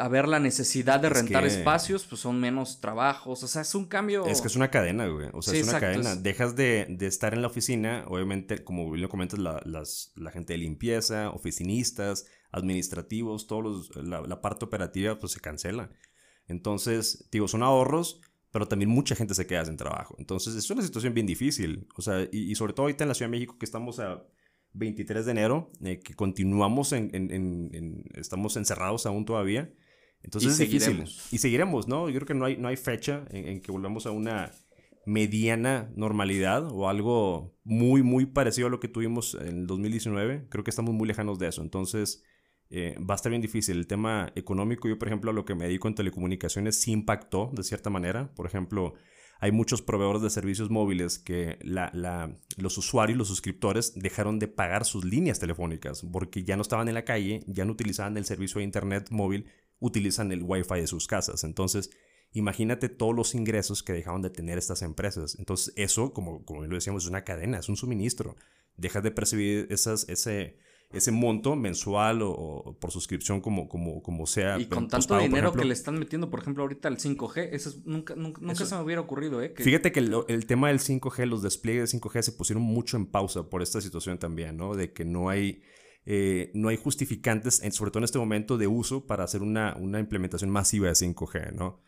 [0.00, 3.42] haber la necesidad de Es rentar que- espacios, pues son menos trabajos.
[3.42, 4.26] O sea, es un cambio.
[4.26, 5.28] Es que es una cadena, güey.
[5.32, 6.12] O sea, Sí, es una exacto, cadena.
[6.14, 10.12] es- Dejas de, de estar en la oficina, obviamente, como bien lo comentas, la, las-
[10.16, 15.90] la gente de limpieza, oficinistas, administrativos, todos los, la, la parte operativa, pues se cancela.
[16.46, 18.20] Entonces, digo, son ahorros,
[18.58, 20.16] pero también mucha gente se queda sin trabajo.
[20.18, 21.86] Entonces, es una situación bien difícil.
[21.96, 24.24] O sea, y, y sobre todo ahorita en la Ciudad de México, que estamos a
[24.72, 29.72] 23 de enero, eh, que continuamos en, en- en- en- estamos encerrados aún todavía.
[30.24, 30.80] Entonces Y es difícil.
[30.80, 31.32] seguiremos.
[31.32, 32.08] Y seguiremos, ¿no?
[32.10, 34.50] Yo creo que no hay, no hay fecha en, en que volvamos a una
[35.06, 40.48] mediana normalidad o algo muy, muy parecido a lo que tuvimos en el 2019.
[40.50, 41.62] Creo que estamos muy lejanos de eso.
[41.62, 42.24] Entonces,
[42.70, 43.76] eh, va a estar bien difícil.
[43.76, 47.50] El tema económico, yo por ejemplo, a lo que me dedico en telecomunicaciones sí impactó
[47.54, 48.32] de cierta manera.
[48.34, 48.94] Por ejemplo,
[49.40, 54.48] hay muchos proveedores de servicios móviles que la- la- los usuarios, los suscriptores, dejaron de
[54.48, 58.24] pagar sus líneas telefónicas porque ya no estaban en la calle, ya no utilizaban el
[58.24, 59.46] servicio de internet móvil,
[59.78, 61.44] utilizan el wifi de sus casas.
[61.44, 61.90] Entonces,
[62.32, 65.36] imagínate todos los ingresos que dejaron de tener estas empresas.
[65.38, 68.36] Entonces, eso, como, como lo decíamos, es una cadena, es un suministro.
[68.76, 70.58] Dejas de percibir esas, ese,
[70.90, 74.58] ese monto mensual o, o por suscripción como, como, como sea.
[74.58, 75.60] Y con eh, tanto dinero ejemplo.
[75.62, 78.66] que le están metiendo, por ejemplo, ahorita al 5G, eso es- nunca, nunca, nunca Eso-
[78.66, 79.52] se me hubiera ocurrido, ¿eh?
[79.52, 82.96] Que- Fíjate que el, el tema del 5G, los despliegues de 5G se pusieron mucho
[82.96, 84.74] en pausa por esta situación también, ¿no?
[84.74, 85.60] De que no hay,
[86.06, 90.00] eh, no hay justificantes, sobre todo en este momento, de uso para hacer una, una
[90.00, 91.80] implementación masiva de 5G, ¿no?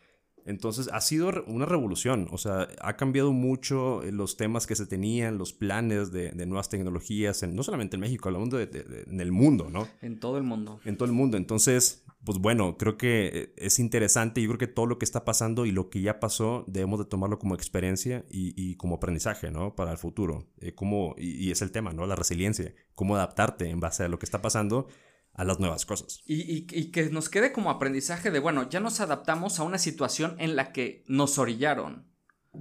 [0.45, 4.85] Entonces ha sido una revolución, o sea, ha cambiado mucho eh, los temas que se
[4.85, 8.83] tenían, los planes de, de nuevas tecnologías, en- no solamente en México, hablando de, de-
[8.83, 9.87] de- en el mundo, ¿no?
[10.01, 10.79] En todo el mundo.
[10.85, 11.37] en todo el mundo.
[11.37, 14.41] Entonces, pues bueno, creo que eh, es interesante.
[14.41, 17.05] Yo creo que todo lo que está pasando y lo que ya pasó debemos de
[17.05, 19.75] tomarlo como experiencia y, y como aprendizaje, ¿no?
[19.75, 20.47] Para el futuro.
[20.59, 22.05] Eh, cómo- y, y es el tema, ¿no?
[22.05, 22.73] La resiliencia.
[22.95, 24.87] Cómo adaptarte en base a lo que está pasando
[25.33, 26.21] a las nuevas cosas.
[26.25, 29.77] Y, y- y que nos quede como aprendizaje de, bueno, ya nos adaptamos a una
[29.77, 32.07] situación en la que nos orillaron.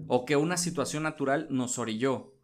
[0.06, 2.34] O que una situación natural nos orilló.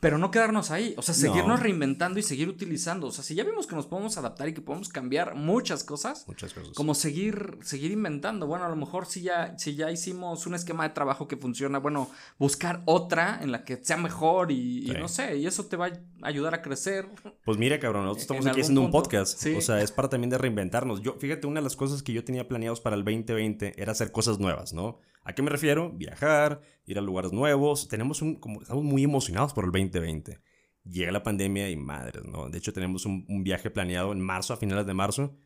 [0.00, 0.94] Pero no quedarnos ahí.
[0.96, 1.20] O sea, No.
[1.20, 3.06] seguirnos reinventando y seguir utilizando.
[3.06, 6.24] O sea, si ya vimos que nos podemos adaptar y que podemos cambiar muchas cosas,
[6.26, 6.74] Muchas cosas.
[6.74, 8.46] como seguir, seguir inventando.
[8.46, 11.78] Bueno, a lo mejor si ya, si ya hicimos un esquema de trabajo que funciona,
[11.78, 15.76] bueno, buscar otra en la que sea mejor y, y no sé, y eso te
[15.76, 17.08] va a ayudar a crecer.
[17.44, 19.38] Pues mira, cabrón, nosotros estamos aquí haciendo un podcast.
[19.38, 19.54] sí.
[19.56, 21.00] O sea, es para también de reinventarnos.
[21.02, 24.12] Yo, fíjate, una de las cosas que yo tenía planeados para el 2020 era hacer
[24.12, 24.98] cosas nuevas, ¿no?
[25.26, 25.90] ¿A qué me refiero?
[25.90, 27.88] Viajar, ir a lugares nuevos.
[27.88, 30.38] Tenemos un, estamos muy emocionados por el 2020.
[30.84, 32.48] Llega la pandemia y madres, ¿no?
[32.48, 35.36] De hecho, tenemos un, un viaje planeado en marzo, a finales de marzo.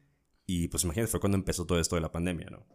[0.44, 2.66] Y pues imagínate, fue cuando empezó todo esto de la pandemia, ¿no?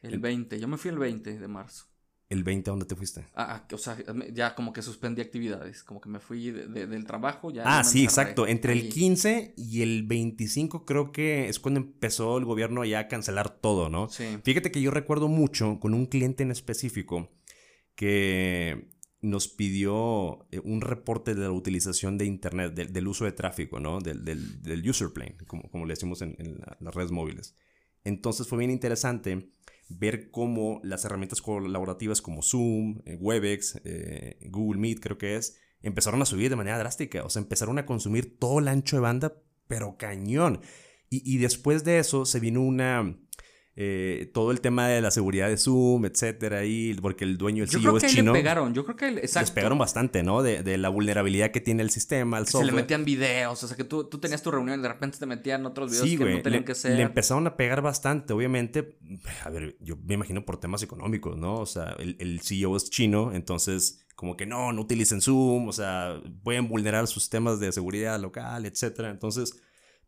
[0.00, 1.88] El 20, yo me fui el 20 de marzo.
[2.28, 3.24] ¿El 20 a dónde te fuiste?
[3.34, 3.96] Ah, ah, o sea,
[4.32, 7.62] ya como que suspendí actividades, como que me fui de- de- del trabajo, ya.
[7.64, 8.48] Ah, sí, exacto.
[8.48, 8.88] Entre el allí.
[8.88, 13.88] 15 y el 25 creo que es cuando empezó el gobierno ya a cancelar todo,
[13.90, 14.08] ¿no?
[14.08, 14.38] Sí.
[14.42, 17.30] Fíjate que yo recuerdo mucho con un cliente en específico
[17.94, 18.88] que
[19.22, 24.00] nos pidió eh, un reporte de la utilización de Internet, del uso de tráfico, ¿no?
[24.00, 26.36] Del, del, user plane, como, como le decimos en,
[26.80, 27.54] las redes móviles.
[28.04, 29.50] Entonces fue bien interesante
[29.88, 35.58] ver cómo las herramientas colaborativas como Zoom, eh, Webex, eh, Google Meet creo que es,
[35.82, 37.24] empezaron a subir de manera drástica.
[37.24, 39.34] O sea, empezaron a consumir todo el ancho de banda,
[39.68, 40.60] pero cañón.
[41.08, 43.16] Y, y después de eso se vino una
[43.78, 47.68] eh, todo el tema de la seguridad de Zoom, etcétera, ahí, porque el dueño del
[47.68, 48.32] CEO es chino.
[48.32, 49.40] Le pegaron, yo creo que exacto.
[49.40, 50.42] les pegaron bastante, ¿no?
[50.42, 52.70] De, la vulnerabilidad que tiene el sistema, el software.
[52.70, 55.26] Se le metían videos, o sea, que tú, tenías tu reunión y de repente te
[55.26, 56.96] metían otros videos que no tenían le, que ser.
[56.96, 58.96] Le empezaron a pegar bastante, obviamente.
[59.44, 61.56] A ver, yo me imagino por temas económicos, ¿no?
[61.56, 65.72] O sea, el, el CEO es chino, entonces como que no, no utilicen Zoom, o
[65.72, 69.10] sea, pueden vulnerar sus temas de seguridad local, etcétera.
[69.10, 69.52] Entonces,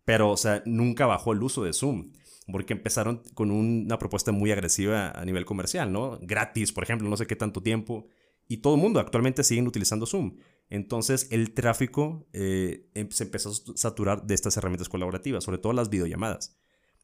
[0.06, 2.12] pero, o sea, nunca bajó el uso de Zoom
[2.50, 6.18] porque empezaron con una propuesta muy agresiva a nivel comercial, ¿no?
[6.22, 8.06] Gratis, por ejemplo, no sé qué tanto tiempo.
[8.46, 10.36] Y todo el mundo actualmente siguen utilizando Zoom.
[10.70, 15.72] Entonces el tráfico eh, em, se empezó a saturar de estas herramientas colaborativas, sobre todo
[15.72, 16.58] las videollamadas.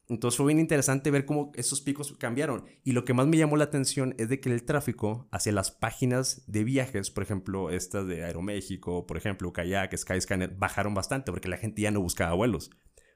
[0.07, 2.65] Entonces fue bien interesante ver cómo esos picos cambiaron.
[2.83, 5.71] Y lo que más me llamó la atención es de que el tráfico hacia las
[5.71, 11.49] páginas de viajes, por ejemplo, estas de Aeroméxico, por ejemplo, Kayak, Skyscanner, bajaron bastante porque
[11.49, 12.69] la gente ya no buscaba vuelos.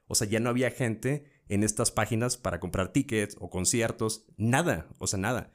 [0.08, 4.88] O sea, ya no había gente en estas páginas para comprar tickets o conciertos, nada,
[4.98, 5.52] o sea, nada.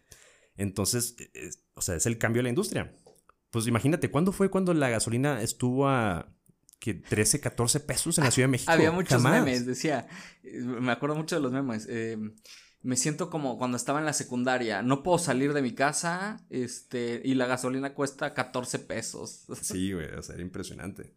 [0.57, 2.93] Entonces, e, o sea, es el cambio de la industria.
[3.49, 6.33] Pues imagínate, ¿cuándo fue cuando la gasolina estuvo a
[6.79, 8.71] que 13, 14 pesos en la Ciudad de México?
[8.71, 10.07] Había muchos memes, decía,
[10.43, 11.87] me acuerdo mucho de los memes.
[11.89, 12.17] Eh,
[12.81, 17.21] me siento como cuando estaba en la secundaria, no puedo salir de mi casa, este,
[17.23, 19.45] y la gasolina cuesta 14 pesos.
[19.61, 21.15] Sí, güey, o sea, era impresionante.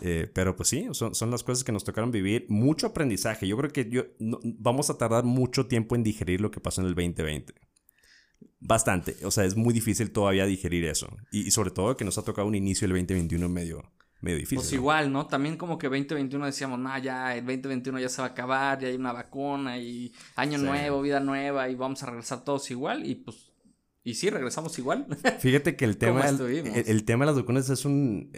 [0.00, 2.46] Eh, pero pues sí, son, son, las cosas que nos tocaron vivir.
[2.48, 3.46] Mucho aprendizaje.
[3.46, 6.88] Yo creo que yo, vamos a tardar mucho tiempo en digerir lo que pasó en
[6.88, 7.54] el 2020.
[8.60, 9.16] Bastante.
[9.24, 11.08] O sea, es muy difícil todavía digerir eso.
[11.30, 14.58] Y, sobre todo que nos ha tocado un inicio del 2021 medio, medio difícil.
[14.58, 15.26] Pues igual, ¿no?
[15.26, 18.88] También como que 2021 decíamos, nah, ya, el 2021 ya se va a acabar, ya
[18.88, 23.06] hay una vacuna y año nuevo, vida nueva y vamos a regresar todos igual.
[23.06, 23.53] Y pues
[24.04, 25.06] y sí, regresamos igual.
[25.40, 28.30] Fíjate que el tema, el, tema de las vacunas es un,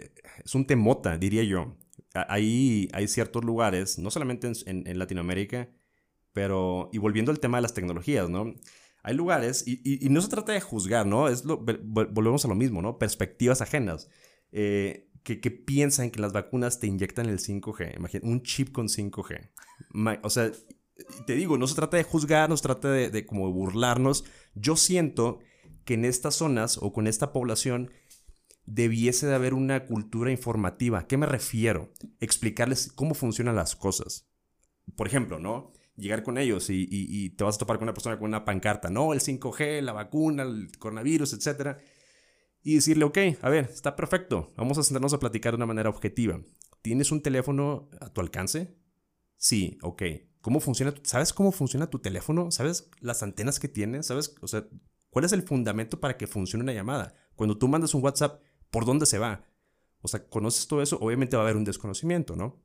[0.43, 1.75] es un temota, diría yo.
[2.13, 5.69] Hay, hay ciertos lugares, no solamente en, Latinoamérica,
[6.31, 8.55] pero, y volviendo al tema de las tecnologías, ¿no?
[9.03, 11.27] Hay lugares, y, no se trata de juzgar, ¿no?
[11.27, 12.97] Es lo, volvemos a lo mismo, ¿no?
[12.97, 14.09] Perspectivas ajenas.
[14.53, 17.97] Eh, que, que, piensan que las vacunas te inyectan el 5G.
[17.97, 19.49] Imagínate, un chip con 5G.
[20.23, 20.49] o sea,
[21.25, 24.23] te digo, no se trata de juzgar, no se trata de, de como burlarnos.
[24.55, 25.39] Yo siento
[25.87, 27.91] que en estas zonas o con esta población
[28.65, 30.99] debiese de haber una cultura informativa.
[30.99, 31.93] ¿A qué me refiero?
[32.19, 34.27] Explicarles cómo funcionan las cosas.
[34.97, 35.71] Por ejemplo, ¿no?
[35.95, 39.13] Llegar con ellos y, te vas a topar con una persona con una pancarta, no,
[39.13, 41.77] el 5G, la vacuna, el coronavirus, etc.
[42.61, 45.89] Y decirle, ok, a ver, está perfecto, vamos a sentarnos a platicar de una manera
[45.89, 46.41] objetiva.
[46.81, 48.77] ¿Tienes un teléfono a tu alcance?
[49.37, 50.03] Sí, ok.
[50.41, 50.93] ¿Cómo funciona?
[51.03, 52.51] ¿Sabes cómo funciona tu teléfono?
[52.51, 54.03] ¿Sabes las antenas que tiene?
[54.03, 54.35] ¿Sabes?
[54.41, 54.67] O sea,
[55.17, 57.15] ¿Cuál es el fundamento para que funcione una llamada?
[57.33, 59.43] Cuando tú mandas un WhatsApp, ¿por dónde se va?
[60.01, 62.63] O sea, conoces todo eso, obviamente va a haber un desconocimiento, ¿no?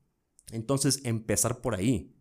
[0.50, 2.14] Entonces, empezar por ahí,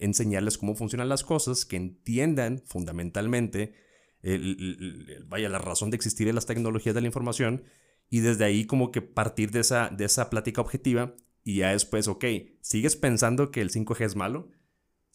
[0.00, 3.76] enseñarles cómo funcionan las cosas, que entiendan fundamentalmente,
[5.28, 7.62] vaya, la razón de existir en las tecnologías de la información,
[8.10, 12.08] y desde ahí como que partir de esa, de esa plática objetiva, y ya después,
[12.08, 12.24] ok,
[12.60, 14.48] ¿sigues pensando que el 5G es malo?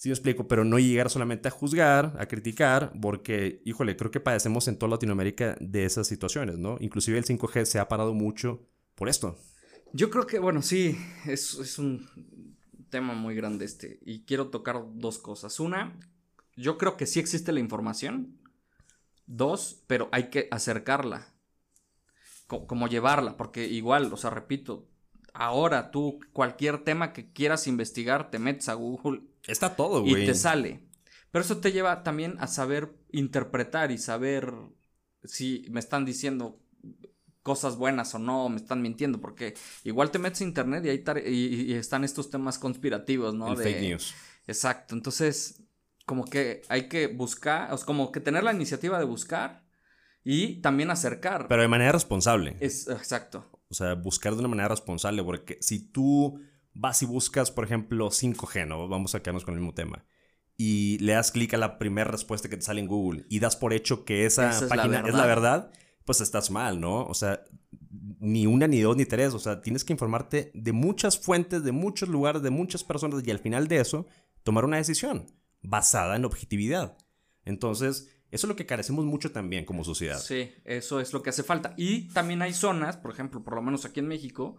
[0.01, 4.19] Sí me explico, pero no llegar solamente a juzgar, a criticar, porque, híjole, creo que
[4.19, 6.77] padecemos en toda Latinoamérica de esas situaciones, ¿no?
[6.79, 9.37] Inclusive el 5G se ha parado mucho por esto.
[9.93, 12.09] Yo creo que, bueno, sí, es, un
[12.89, 15.59] tema muy grande este, y quiero tocar dos cosas.
[15.59, 15.99] Una,
[16.55, 18.39] yo creo que sí existe la información.
[19.27, 21.31] Dos, pero hay que acercarla,
[22.47, 24.89] como llevarla, porque igual, o sea, repito,
[25.31, 30.23] ahora tú cualquier tema que quieras investigar, te metes a Google Está todo, güey.
[30.23, 30.81] Y te sale.
[31.31, 34.53] Pero eso te lleva también a saber interpretar y saber
[35.23, 36.59] si me están diciendo
[37.41, 41.03] cosas buenas o no, me están mintiendo, porque igual te metes a internet y ahí
[41.25, 43.51] y, están estos temas conspirativos, ¿no?
[43.51, 44.13] El fake news.
[44.47, 45.63] Exacto, entonces
[46.05, 49.63] como que hay que buscar, o sea, como que tener la iniciativa de buscar
[50.23, 51.47] y también acercar.
[51.47, 52.57] Pero de manera responsable.
[52.59, 53.49] Es, exacto.
[53.69, 56.41] O sea, buscar de una manera responsable, porque si tú
[56.73, 58.87] vas y buscas, por ejemplo, 5G, ¿no?
[58.87, 60.05] Vamos a quedarnos con el mismo tema.
[60.57, 63.55] Y le das clic a la primera respuesta que te sale en Google y das
[63.55, 65.71] por hecho que esa, página es la verdad,
[66.05, 67.05] pues estás mal, ¿no?
[67.05, 67.43] O sea,
[68.19, 69.33] ni una, ni dos, ni tres.
[69.33, 73.31] O sea, tienes que informarte de muchas fuentes, de muchos lugares, de muchas personas y
[73.31, 74.05] al final de eso,
[74.43, 75.25] tomar una decisión
[75.61, 76.97] basada en objetividad.
[77.45, 80.17] Entonces, Eso es lo que carecemos mucho también como sociedad.
[80.17, 81.73] Sí, eso es lo que hace falta.
[81.75, 84.55] Y también hay zonas, por ejemplo, por lo menos aquí en México,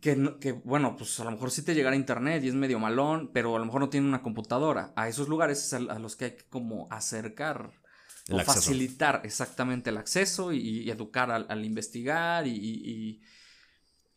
[0.00, 3.30] que, que, bueno, pues a lo mejor sí te llegará internet y es medio malón,
[3.32, 4.92] pero a lo mejor no tiene una computadora.
[4.96, 7.72] A esos lugares es a, los que hay que como acercar
[8.30, 13.20] o facilitar exactamente el acceso y, educar al, investigar y,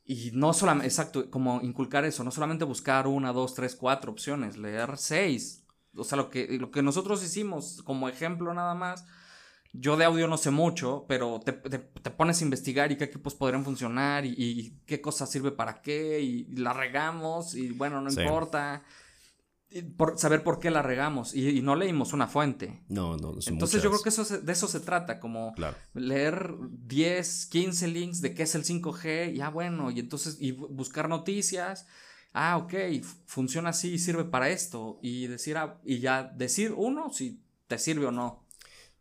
[0.06, 4.58] y, no solamente, exacto, como inculcar eso, no solamente buscar una, dos, tres, cuatro opciones,
[4.58, 5.66] leer seis.
[5.96, 9.06] O sea, lo que, lo que nosotros hicimos como ejemplo nada más
[9.74, 13.66] yo de audio no sé mucho, pero te, pones a investigar y qué equipos podrían
[13.66, 18.84] funcionar y, qué cosa sirve para qué y, la regamos y bueno, no importa.
[19.98, 22.84] por, saber por qué la regamos y, no leímos una fuente.
[22.88, 23.34] No, no.
[23.48, 25.56] Entonces yo creo que eso de eso se trata, como
[25.96, 31.10] leer 10, 15 links de qué es el 5G, ya bueno, y entonces y buscar
[31.10, 31.88] noticias.
[32.32, 32.74] Ah, ok,
[33.26, 35.00] funciona así y sirve para esto.
[35.02, 38.43] Y decir, ah, y ya decir uno si te sirve o no.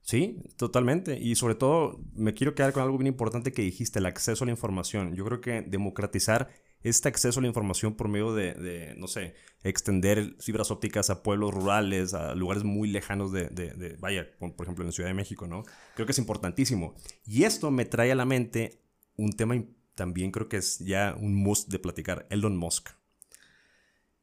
[0.02, 1.18] Sí, totalmente.
[1.18, 4.46] Y sobre todo, me quiero quedar con algo bien importante que dijiste, el acceso a
[4.46, 5.14] la información.
[5.14, 6.50] Yo creo que democratizar
[6.82, 11.54] este acceso a la información por medio de, no sé, extender fibras ópticas a pueblos
[11.54, 15.62] rurales, a lugares muy lejanos de, vaya, por, ejemplo, en la Ciudad de México, ¿no?
[15.94, 16.94] Creo que es importantísimo.
[17.24, 18.82] Y esto me trae a la mente
[19.16, 19.54] un tema
[19.94, 22.90] también creo que es ya un must de platicar, Elon Musk.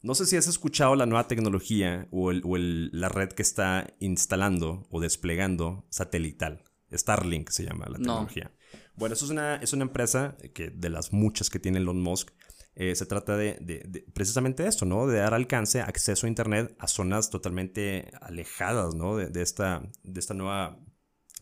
[0.02, 5.02] No sé si has escuchado la nueva tecnología o, la red que está instalando o
[5.02, 6.64] desplegando satelital.
[6.92, 8.52] Starlink se llama la tecnología.
[8.96, 12.32] Bueno, eso es una, es una empresa que de las muchas que tiene Elon Musk.
[12.76, 15.06] Eh, se trata de, de, precisamente esto, ¿no?
[15.06, 19.18] De dar alcance, acceso a Internet a zonas totalmente alejadas, ¿no?
[19.18, 20.80] De, esta, de esta nueva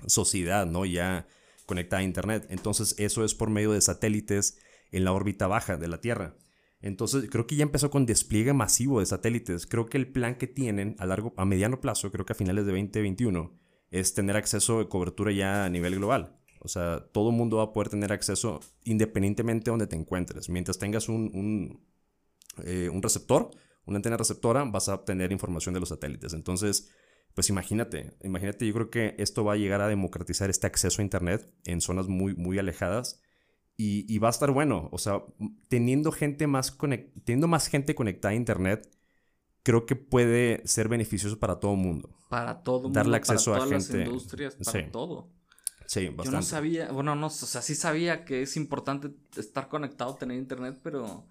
[0.08, 0.86] sociedad, ¿no?
[0.86, 1.28] Ya
[1.67, 2.48] conectada a Internet.
[2.50, 4.58] Entonces, eso es por medio de satélites
[4.91, 6.36] en la órbita baja de la Tierra.
[6.82, 9.66] Entonces, creo que ya empezó con despliegue masivo de satélites.
[9.66, 12.66] Creo que el plan que tienen a largo, a mediano plazo, creo que a finales
[12.66, 13.58] de 2021,
[13.90, 16.38] es tener acceso de cobertura ya a nivel global.
[16.60, 20.50] O sea, todo el mundo va a poder tener acceso independientemente de donde te encuentres.
[20.50, 21.82] Mientras tengas un,
[22.63, 23.52] eh, un receptor,
[23.86, 26.34] una antena receptora, vas a obtener información de los satélites.
[26.34, 26.90] Entonces,
[27.34, 31.06] pues imagínate, imagínate, yo creo que esto va a llegar a democratizar este acceso a
[31.06, 33.22] Internet en zonas muy, muy alejadas
[33.78, 34.90] y, va a estar bueno.
[34.92, 35.24] O sea,
[35.70, 36.76] teniendo gente más
[37.24, 38.90] teniendo más gente conectada a internet,
[39.62, 42.10] creo que puede ser beneficioso para todo el mundo.
[42.30, 42.98] Para todo mundo.
[42.98, 43.76] Darle acceso a gente.
[43.76, 45.30] Las industrias, para todo.
[45.86, 46.32] Sí, bastante.
[46.32, 50.38] Yo no sabía, bueno, no, o sea, sí sabía que es importante estar conectado, tener
[50.38, 51.28] internet, pero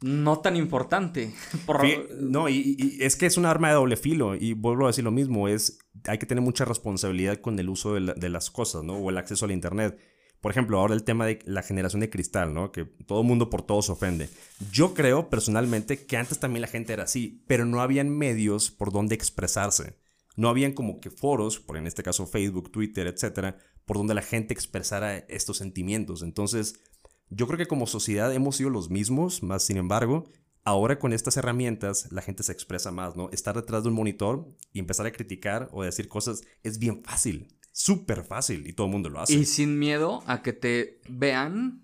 [0.00, 1.32] no tan importante.
[2.20, 5.12] no, y, es que es un arma de doble filo, y vuelvo a decir lo
[5.12, 8.94] mismo, es, hay que tener mucha responsabilidad con el uso de, de las cosas, ¿no?
[8.94, 10.00] O el acceso al internet.
[10.40, 12.72] Por ejemplo, ahora el tema de la generación de cristal, ¿no?
[12.72, 14.30] Que todo mundo por todo se ofende.
[14.72, 18.90] Yo creo personalmente que antes también la gente era así, pero no habían medios por
[18.90, 19.98] donde expresarse.
[20.36, 24.22] No habían como que foros, por en este caso Facebook, Twitter, etcétera, por donde la
[24.22, 26.22] gente expresara estos sentimientos.
[26.22, 26.80] Entonces,
[27.28, 30.24] yo creo que como sociedad hemos sido los mismos, más sin embargo,
[30.64, 33.28] ahora con estas herramientas la gente se expresa más, ¿no?
[33.30, 37.59] Estar detrás de un monitor y empezar a criticar o decir cosas es bien fácil
[37.72, 39.34] súper fácil y todo el mundo lo hace.
[39.34, 41.82] Y sin miedo a que te vean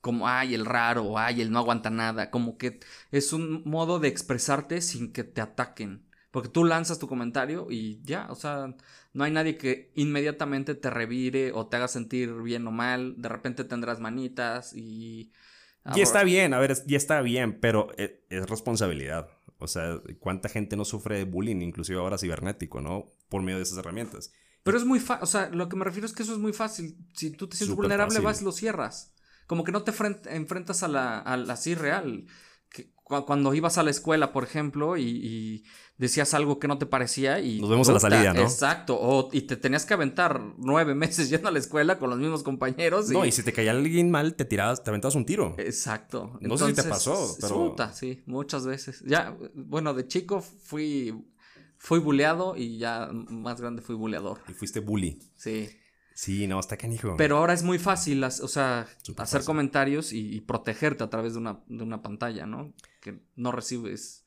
[0.00, 2.30] como, ay, el raro, ay, el no aguanta nada.
[2.30, 6.06] Como que es un modo de expresarte sin que te ataquen.
[6.30, 8.74] Porque tú lanzas tu comentario y ya, o sea,
[9.12, 13.20] no hay nadie que inmediatamente te revire o te haga sentir bien o mal.
[13.20, 15.32] De repente tendrás manitas y...
[15.96, 19.28] Y está bien, a ver, ya está bien, pero es, es responsabilidad.
[19.58, 23.12] O sea, ¿cuánta gente no sufre de bullying, inclusive ahora cibernético, ¿no?
[23.28, 24.30] Por medio de esas herramientas.
[24.62, 26.52] Pero es muy fácil, o sea, lo que me refiero es que eso es muy
[26.52, 26.96] fácil.
[27.14, 29.14] Si tú te sientes vulnerable, vas y lo cierras.
[29.46, 29.92] Como que no te
[30.30, 32.26] enfrentas a la, a la así real.
[32.68, 35.64] Que, cuando ibas a la escuela, por ejemplo, y,
[35.96, 37.60] decías algo que no te parecía y...
[37.60, 38.40] Nos vemos a la salida, ¿no?
[38.40, 38.96] Exacto.
[38.98, 42.42] O, y te tenías que aventar nueve meses yendo a la escuela con los mismos
[42.42, 43.10] compañeros.
[43.10, 43.14] Y...
[43.14, 45.54] No, y si te caía alguien mal, te tirabas, te aventabas un tiro.
[45.58, 46.38] Exacto.
[46.40, 47.74] No sé si te pasó, pero...
[47.92, 49.02] sí, muchas veces.
[49.04, 51.12] Ya, bueno, de chico fui
[51.80, 54.38] fui buleado y ya más grande fui buleador.
[54.46, 55.18] Y fuiste bully.
[55.34, 55.68] Sí.
[56.14, 57.14] Sí, no, está canijo.
[57.16, 61.60] Pero ahora es muy fácil, o sea, hacer comentarios y, protegerte a través de una,
[61.66, 62.74] de una pantalla, ¿no?
[63.00, 64.26] Que no recibes,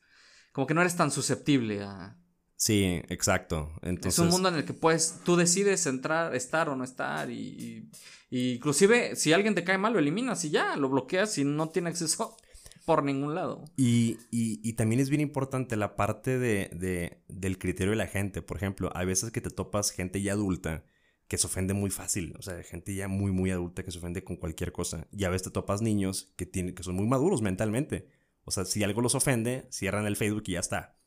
[0.50, 2.18] como que no eres tan susceptible a...
[2.56, 3.70] Sí, exacto.
[3.82, 4.14] Entonces...
[4.14, 7.88] Es un mundo en el que puedes, tú decides entrar, estar o no estar y,
[8.30, 11.68] y, inclusive si alguien te cae mal lo eliminas y ya, lo bloqueas y no
[11.68, 12.36] tiene acceso
[12.84, 13.64] por ningún lado.
[13.76, 18.42] Y, y, también es bien importante la parte de, del criterio de la gente.
[18.42, 20.84] Por ejemplo, hay veces que te topas gente ya adulta
[21.26, 22.34] que se ofende muy fácil.
[22.38, 25.08] O sea, gente ya muy, muy adulta que se ofende con cualquier cosa.
[25.10, 28.08] Y a veces te topas niños que, tienen, que son muy maduros mentalmente.
[28.44, 30.98] O sea, si algo los ofende, cierran el Facebook y ya está.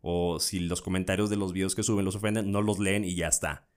[0.00, 3.14] O si los comentarios de los videos que suben los ofenden, no los leen y
[3.14, 3.68] ya está.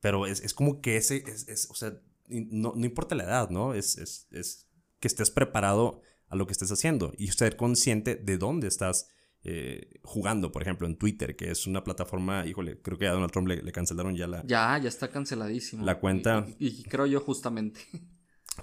[0.00, 3.50] Pero es, es como que ese, es, es, o sea, no, no, importa la edad,
[3.50, 3.74] ¿no?
[3.74, 4.68] Es, es
[5.00, 6.02] que estés preparado
[6.34, 9.08] a lo que estés haciendo y ser consciente de dónde estás
[9.44, 13.30] eh, jugando, por ejemplo, en Twitter, que es una plataforma, híjole, creo que a Donald
[13.30, 14.44] Trump le, cancelaron ya la...
[14.44, 15.84] Ya, ya está canceladísimo.
[15.84, 16.46] La cuenta.
[16.58, 17.80] Y, creo yo justamente.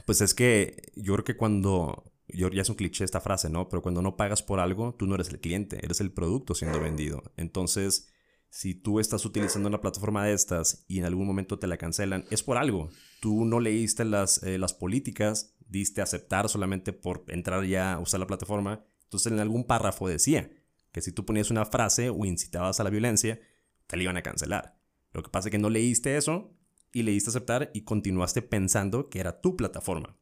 [0.05, 3.67] Pues es que yo creo que cuando, yo, ya es un cliché esta frase, ¿no?
[3.67, 6.79] Pero cuando no pagas por algo, tú no eres el cliente, eres el producto siendo
[6.79, 7.21] vendido.
[7.35, 8.07] Entonces,
[8.49, 12.23] si tú estás utilizando una plataforma de estas y en algún momento te la cancelan,
[12.31, 12.89] es por algo.
[13.19, 18.19] Tú no leíste las, eh, las políticas, diste aceptar solamente por entrar ya a usar
[18.19, 18.83] la plataforma.
[19.03, 20.51] Entonces en algún párrafo decía,
[20.91, 23.39] que si tú ponías una frase o incitabas a la violencia,
[23.87, 24.77] te la iban a cancelar.
[25.13, 26.53] Lo que pasa es que no leíste eso
[26.91, 30.17] y leíste aceptar y continuaste pensando que era tu plataforma.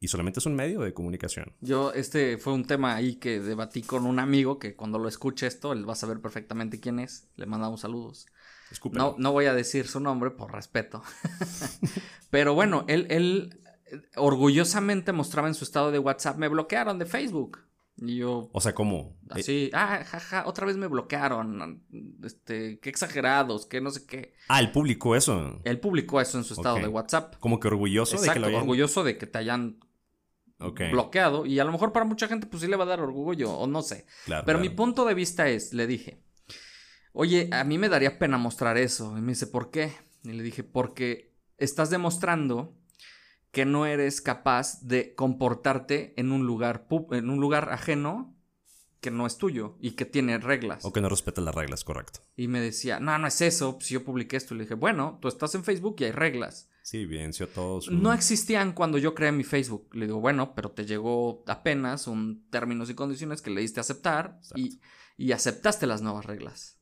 [0.00, 1.54] Y solamente es un medio de comunicación.
[1.60, 5.46] Yo, este fue un tema ahí que debatí con un amigo que cuando lo escuche
[5.46, 7.28] esto, él va a saber perfectamente quién es.
[7.36, 8.26] Le mandamos saludos.
[8.92, 11.02] No, no voy a decir su nombre por respeto.
[12.30, 13.60] Pero bueno, él, él
[14.16, 17.60] orgullosamente mostraba en su estado de WhatsApp, me bloquearon de Facebook.
[17.96, 18.50] Y yo.
[18.52, 19.16] O sea, ¿cómo?
[19.30, 21.82] Así, ah, jaja, otra vez me bloquearon.
[22.24, 24.34] Este, qué exagerados, qué no sé qué.
[24.48, 25.60] Ah, él publicó eso.
[25.64, 27.36] Él publicó eso en su estado de WhatsApp.
[27.38, 28.60] Como que orgulloso de que lo hayan...
[28.62, 29.78] orgulloso de que te hayan
[30.58, 31.46] bloqueado.
[31.46, 33.66] Y a lo mejor para mucha gente, pues sí le va a dar orgullo, o
[33.66, 34.06] no sé.
[34.24, 36.20] Claro, Pero mi punto de vista es, le dije,
[37.12, 39.16] oye, a mí me daría pena mostrar eso.
[39.16, 39.92] Y me dice, ¿por qué?
[40.24, 42.74] Y le dije, porque estás demostrando
[43.54, 48.36] que no eres capaz de comportarte en un lugar, en un lugar ajeno
[49.00, 50.84] que no es tuyo y que tiene reglas.
[50.84, 52.20] O que no respeta las reglas, correcto.
[52.36, 55.28] Y me decía, no, no es eso, si yo publiqué esto, le dije, bueno, tú
[55.28, 56.68] estás en Facebook y hay reglas.
[56.82, 57.88] Sí, evidenció todos.
[57.92, 59.88] No existían cuando yo creé mi Facebook.
[59.94, 63.82] Le digo, bueno, pero te llegó apenas un términos y condiciones que le diste a
[63.82, 64.80] aceptar y,
[65.16, 66.80] y, aceptaste las nuevas reglas.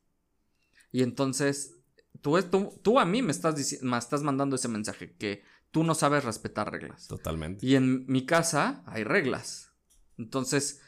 [0.91, 1.77] Y entonces,
[2.23, 5.97] tú, tú, tú a mí me estás, me estás mandando ese mensaje que tú no
[5.97, 7.09] sabes respetar reglas.
[7.09, 7.67] Totalmente.
[7.67, 9.73] Y en mi casa hay reglas.
[10.17, 10.81] Entonces,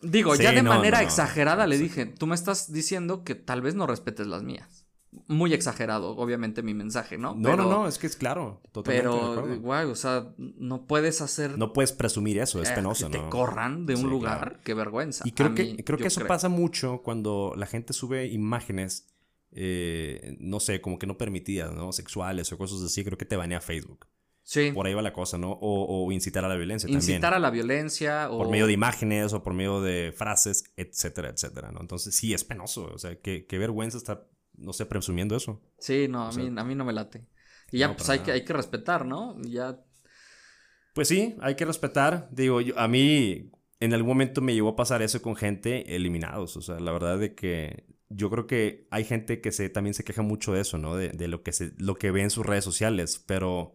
[0.00, 3.86] digo, ya de manera exagerada le dije, tú me estás diciendo que tal vez no
[3.86, 4.86] respetes las mías.
[5.28, 7.36] Muy exagerado, obviamente, mi mensaje, ¿no?
[7.36, 8.60] No, no, no, es que es claro.
[8.72, 11.56] Totalmente pero, guay, o sea, no puedes hacer.
[11.56, 15.22] No puedes presumir eso, es eh, penoso, que te corran de un lugar, qué vergüenza.
[15.26, 19.13] Y creo que, creo que eso pasa mucho cuando la gente sube imágenes
[19.54, 21.92] eh, no sé, como que no permitidas, ¿no?
[21.92, 24.06] Sexuales o cosas así, creo que te banea Facebook.
[24.42, 24.72] Sí.
[24.72, 25.58] Por ahí va la cosa, ¿no?
[25.60, 27.16] O, incitar a la violencia incitar también.
[27.16, 28.38] Incitar a la violencia o...
[28.38, 31.80] Por medio de imágenes o por medio de frases, etcétera, etcétera, ¿no?
[31.80, 32.90] Entonces sí, es penoso.
[32.92, 35.62] O sea, qué, vergüenza estar, no sé, presumiendo eso.
[35.78, 37.26] Sí, no, a, mí, a mí no me late.
[37.72, 39.40] Y ya, pues hay que, hay que respetar, ¿no?
[39.42, 39.80] Ya...
[40.94, 42.28] Pues sí, hay que respetar.
[42.30, 46.56] Digo, yo, a mí en algún momento me llegó a pasar eso con gente eliminados.
[46.56, 50.04] O sea, la verdad de que yo creo que hay gente que se, también se
[50.04, 50.96] queja mucho de eso, ¿no?
[50.96, 53.74] De, lo, que se, lo que ve en sus redes sociales, pero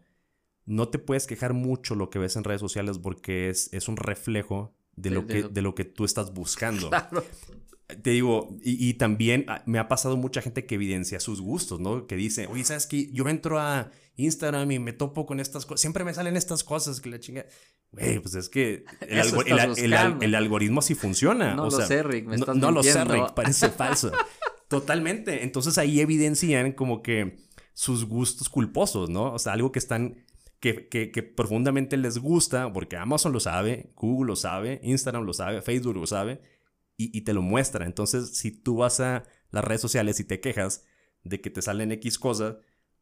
[0.65, 3.97] no te puedes quejar mucho lo que ves en redes sociales porque es, es un
[3.97, 6.89] reflejo de, lo que, de lo que tú estás buscando.
[8.03, 12.05] Te digo, y, también ah, me ha pasado mucha gente que evidencia sus gustos, ¿no?
[12.05, 13.11] Que dice, oye, ¿sabes qué?
[13.11, 17.01] Yo entro a Instagram y me topo con estas cosas, siempre me salen estas cosas
[17.01, 17.45] que la chinga.
[17.91, 21.55] Güey, pues es que el, algoritmo sí funciona.
[21.55, 24.11] No lo sé, Rick, me estás No, lo sé, Rick, parece falso.
[24.67, 25.43] Totalmente.
[25.43, 27.37] Entonces ahí evidencian como que
[27.73, 29.33] sus gustos culposos, ¿no?
[29.33, 30.25] O sea, algo que están,
[30.59, 35.61] que, que, profundamente les gusta, porque Amazon lo sabe, Google lo sabe, Instagram lo sabe,
[35.61, 36.41] Facebook lo sabe,
[36.99, 37.85] y, y te lo muestra.
[37.85, 40.83] Entonces, si tú vas a las redes sociales y te quejas
[41.23, 42.57] de que te salen X cosas,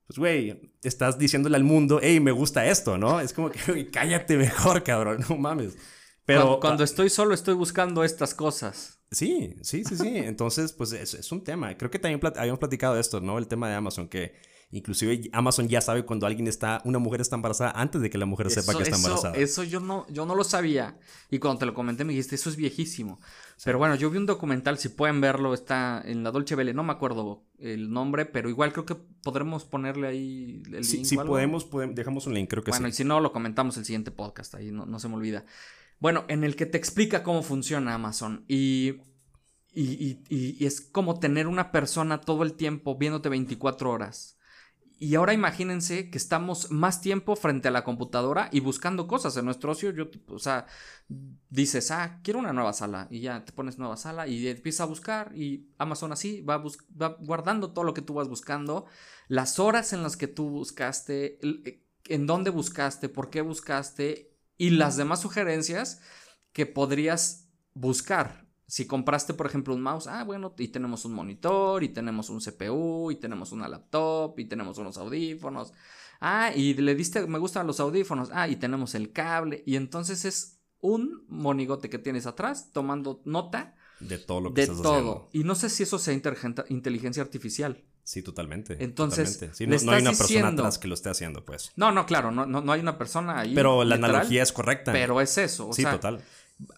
[0.05, 3.19] pues, güey, estás diciéndole al mundo, hey, me gusta esto, ¿no?
[3.19, 5.77] Es como que, cállate mejor, cabrón, no mames.
[6.25, 8.99] Pero cuando, estoy solo estoy buscando estas cosas.
[9.11, 10.17] Sí, sí, sí, sí.
[10.17, 11.77] Entonces, pues es, es un tema.
[11.77, 13.37] Creo que también habíamos platicado de esto, ¿no?
[13.37, 14.33] El tema de Amazon, que
[14.69, 18.25] Inclusive Amazon ya sabe cuando alguien está, una mujer está embarazada antes de que la
[18.25, 19.35] mujer sepa que está embarazada.
[19.35, 20.97] Eso yo no, yo no lo sabía.
[21.31, 23.19] Y cuando te lo comenté me dijiste, eso es viejísimo.
[23.63, 26.83] Pero bueno, yo vi un documental, si pueden verlo, está en la Dolce Vele, no
[26.83, 31.05] me acuerdo el nombre, pero igual creo que podremos ponerle ahí el sí, link.
[31.05, 32.77] Si podemos, podemos, dejamos un link, creo que sí.
[32.77, 35.45] Bueno, y si no, lo comentamos el siguiente podcast, ahí no, no se me olvida.
[35.99, 38.97] Bueno, en el que te explica cómo funciona Amazon y
[39.79, 44.36] y, y, es como tener una persona todo el tiempo viéndote 24 horas.
[44.99, 49.45] Y ahora imagínense que estamos más tiempo frente a la computadora y buscando cosas en
[49.45, 49.91] nuestro ocio.
[49.91, 50.65] Yo, o sea,
[51.49, 53.07] dices, ah, quiero una nueva sala.
[53.11, 55.31] Y ya te pones nueva sala y empiezas a buscar.
[55.35, 58.85] Y Amazon así va, va guardando todo lo que tú vas buscando.
[59.27, 64.35] Las horas en las que tú buscaste, eh, en dónde buscaste, por qué buscaste.
[64.57, 66.01] Y las demás sugerencias
[66.53, 71.83] que podrías buscar Si compraste, por ejemplo, un mouse, ah, bueno, y tenemos un monitor,
[71.83, 75.71] y tenemos un CPU, y tenemos una laptop, y tenemos unos audífonos.
[76.19, 78.29] Ah, y le diste, me gustan los audífonos.
[78.33, 79.63] Ah, y tenemos el cable.
[79.65, 84.63] Y entonces es un monigote que tienes atrás tomando nota de todo lo que de
[84.63, 84.91] estás todo.
[84.93, 85.29] haciendo.
[85.31, 87.83] Y no sé si eso sea inteligencia artificial.
[88.03, 88.77] Sí, totalmente.
[88.81, 89.57] Entonces, totalmente.
[89.57, 91.73] Sí, no, no hay una persona diciendo- atrás que lo esté haciendo, pues.
[91.75, 93.53] No, no, claro, no, no, no hay una persona ahí.
[93.53, 94.93] Pero la literal, analogía es correcta.
[94.93, 95.69] Pero es eso.
[95.69, 96.23] O sí, sea, total.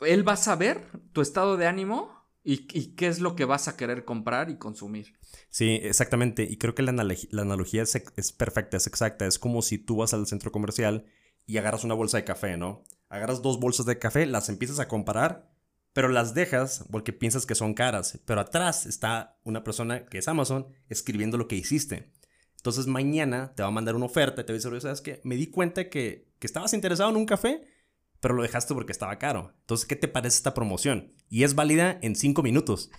[0.01, 3.77] Él va a saber tu estado de ánimo y, qué es lo que vas a
[3.77, 5.13] querer comprar y consumir.
[5.49, 6.43] Sí, exactamente.
[6.49, 9.27] Y creo que la, analog- la analogía es, perfecta, es exacta.
[9.27, 11.05] Es como si tú vas al centro comercial
[11.45, 12.83] y agarras una bolsa de café, ¿no?
[13.09, 15.51] Agarras dos bolsas de café, las empiezas a comparar,
[15.93, 18.19] pero las dejas porque piensas que son caras.
[18.25, 22.11] Pero atrás está una persona que es Amazon escribiendo lo que hiciste.
[22.55, 25.01] Entonces mañana te va a mandar una oferta y te va a decir, "Oye, ¿sabes
[25.01, 25.21] qué?
[25.23, 27.63] Me di cuenta que, que estabas interesado en un café,
[28.19, 29.53] pero lo dejaste porque estaba caro.
[29.61, 31.13] Entonces, ¿qué te parece esta promoción?
[31.29, 32.89] Y es válida en cinco minutos.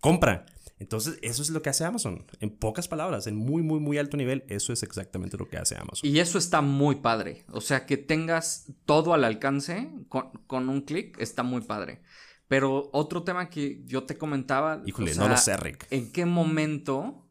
[0.00, 0.46] Compra.
[0.78, 2.26] Entonces, eso es lo que hace Amazon.
[2.38, 5.74] En pocas palabras, en muy, muy, muy alto nivel, eso es exactamente lo que hace
[5.74, 6.08] Amazon.
[6.08, 7.44] Y eso está muy padre.
[7.50, 12.00] O sea, que tengas todo al alcance con, con un clic está muy padre.
[12.46, 14.80] Pero otro tema que yo te comentaba.
[14.86, 15.86] Híjole, o no lo sé, Rick.
[15.90, 17.28] ¿En qué momento?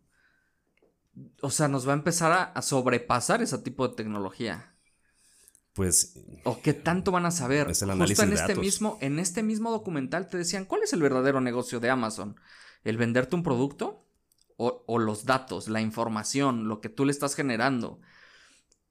[1.41, 4.76] O sea, nos va a empezar a, a sobrepasar ese tipo de tecnología.
[5.78, 7.69] Pues, ¿O qué tanto van a saber?
[7.69, 8.63] Es el Justo análisis en de este datos.
[8.63, 12.36] mismo, en este mismo documental te decían, ¿cuál es el verdadero negocio de Amazon?
[12.84, 14.03] ¿El venderte un producto?
[14.55, 18.01] O, o los datos, la información, lo que tú le estás generando.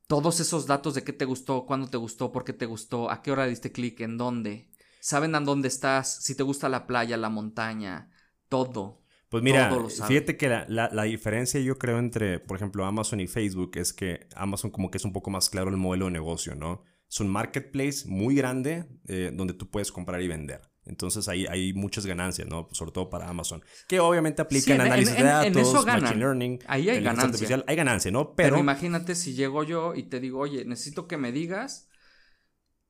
[0.06, 3.20] Todos esos datos de qué te gustó, cuándo te gustó, por qué te gustó, a
[3.20, 4.70] qué hora diste clic, en dónde.
[5.00, 8.12] Saben a dónde estás, si te gusta la playa, la montaña,
[8.48, 9.02] todo.
[9.28, 9.70] Pues mira,
[10.06, 13.92] fíjate que la, la- la diferencia yo creo entre, por ejemplo, Amazon y Facebook es
[13.92, 16.82] que Amazon como que es un poco más claro el modelo de negocio, ¿no?
[17.08, 20.60] Es un marketplace muy grande eh, donde tú puedes comprar y vender.
[20.84, 22.68] Entonces ahí hay muchas ganancias, ¿no?
[22.70, 23.62] Sobre todo para Amazon.
[23.88, 27.02] Que obviamente aplica Sí, en análisis en- de en datos, eso machine learning, Ahí hay
[27.02, 27.24] ganancia.
[27.26, 27.64] artificial.
[27.66, 28.34] Hay ganancia, ¿no?
[28.36, 31.88] Pero, Pero, imagínate si llego yo y te digo, oye, necesito que me digas,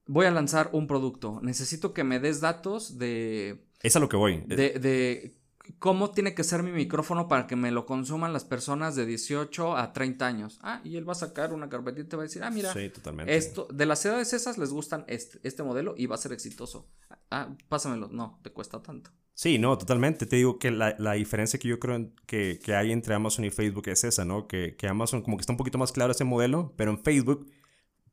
[0.06, 4.16] voy a lanzar un producto, necesito que me des datos de, es a lo que
[4.16, 4.42] voy.
[4.46, 5.36] de, de
[5.78, 9.76] cómo tiene que ser mi micrófono para que me lo consuman las personas de 18
[9.76, 10.58] a 30 años.
[10.62, 12.72] Ah, y él va a sacar una carpetita y te va a decir, ah, mira,
[12.72, 13.36] sí, totalmente.
[13.36, 16.88] esto, de las edades esas les gustan este, este modelo y va a ser exitoso.
[17.30, 19.10] Ah, pásamelo, no, te cuesta tanto.
[19.34, 20.24] Sí, no, totalmente.
[20.24, 23.50] Te digo que la, la diferencia que yo creo que, que hay entre Amazon y
[23.50, 24.46] Facebook es esa, ¿no?
[24.46, 27.46] Que, que Amazon como que está un poquito más claro ese modelo, pero en Facebook,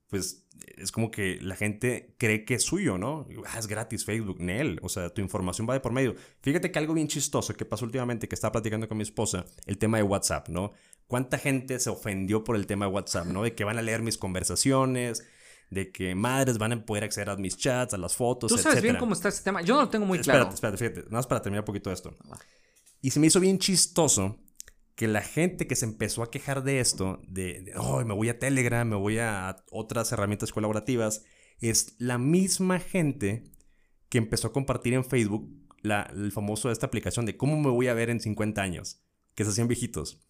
[0.08, 0.46] pues
[0.78, 3.28] es como que la gente cree que es suyo, ¿no?
[3.48, 4.80] Ah, es gratis Facebook, Nel.
[4.84, 6.16] O sea, tu información va de por medio.
[6.42, 9.78] Fíjate que algo bien chistoso que pasó últimamente, que estaba platicando con mi esposa, el
[9.78, 10.74] tema de WhatsApp, ¿no?
[11.08, 13.44] ¿Cuánta gente se ofendió por el tema de WhatsApp, ¿no?
[13.44, 15.24] De que van a leer mis conversaciones,
[15.70, 18.82] de que madres van a poder acceder a mis chats, a las fotos, Tú sabes
[18.82, 19.62] bien cómo está ese tema.
[19.62, 20.54] Yo no lo tengo muy espérate, claro.
[20.54, 22.16] espérate, fíjate, nada más para terminar un poquito esto.
[23.02, 24.38] Y se me hizo bien chistoso
[24.96, 28.30] que la gente que se empezó a quejar de esto, de, de "Ay, me voy
[28.30, 31.24] a Telegram, me voy a otras herramientas colaborativas,
[31.60, 33.44] es la misma gente
[34.10, 35.50] que empezó a compartir en Facebook
[35.82, 39.02] la, el famoso de esta aplicación de cómo me voy a ver en 50 años,
[39.36, 40.22] que se hacían viejitos.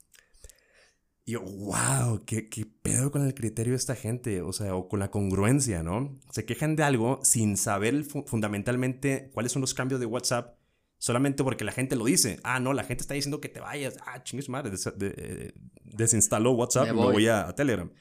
[1.25, 4.89] Y yo, wow, ¿qué, qué pedo con el criterio de esta gente, o sea, o
[4.89, 6.19] con la congruencia, ¿no?
[6.31, 10.57] Se quejan de algo sin saber fu- fundamentalmente cuáles son los cambios de WhatsApp,
[11.03, 12.39] solamente porque la gente lo dice.
[12.43, 13.97] Ah, no, la gente está diciendo que te vayas.
[14.05, 17.13] Ah, chingues madre, des- de- eh, desinstaló WhatsApp Me y me voy.
[17.13, 17.91] voy a, a Telegram.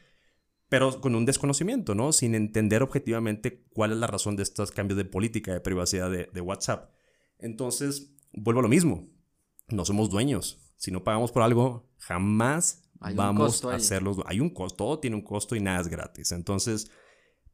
[0.68, 2.12] Pero con un desconocimiento, ¿no?
[2.12, 6.28] Sin entender objetivamente cuál es la razón de estos cambios de política de privacidad de,
[6.32, 6.90] de WhatsApp.
[7.38, 9.08] Entonces, vuelvo a lo mismo.
[9.68, 10.72] No somos dueños.
[10.76, 14.18] Si no pagamos por algo, jamás Hay vamos a hacerlos.
[14.26, 16.30] Hay un costo, todo tiene un costo y nada es gratis.
[16.30, 16.88] Entonces,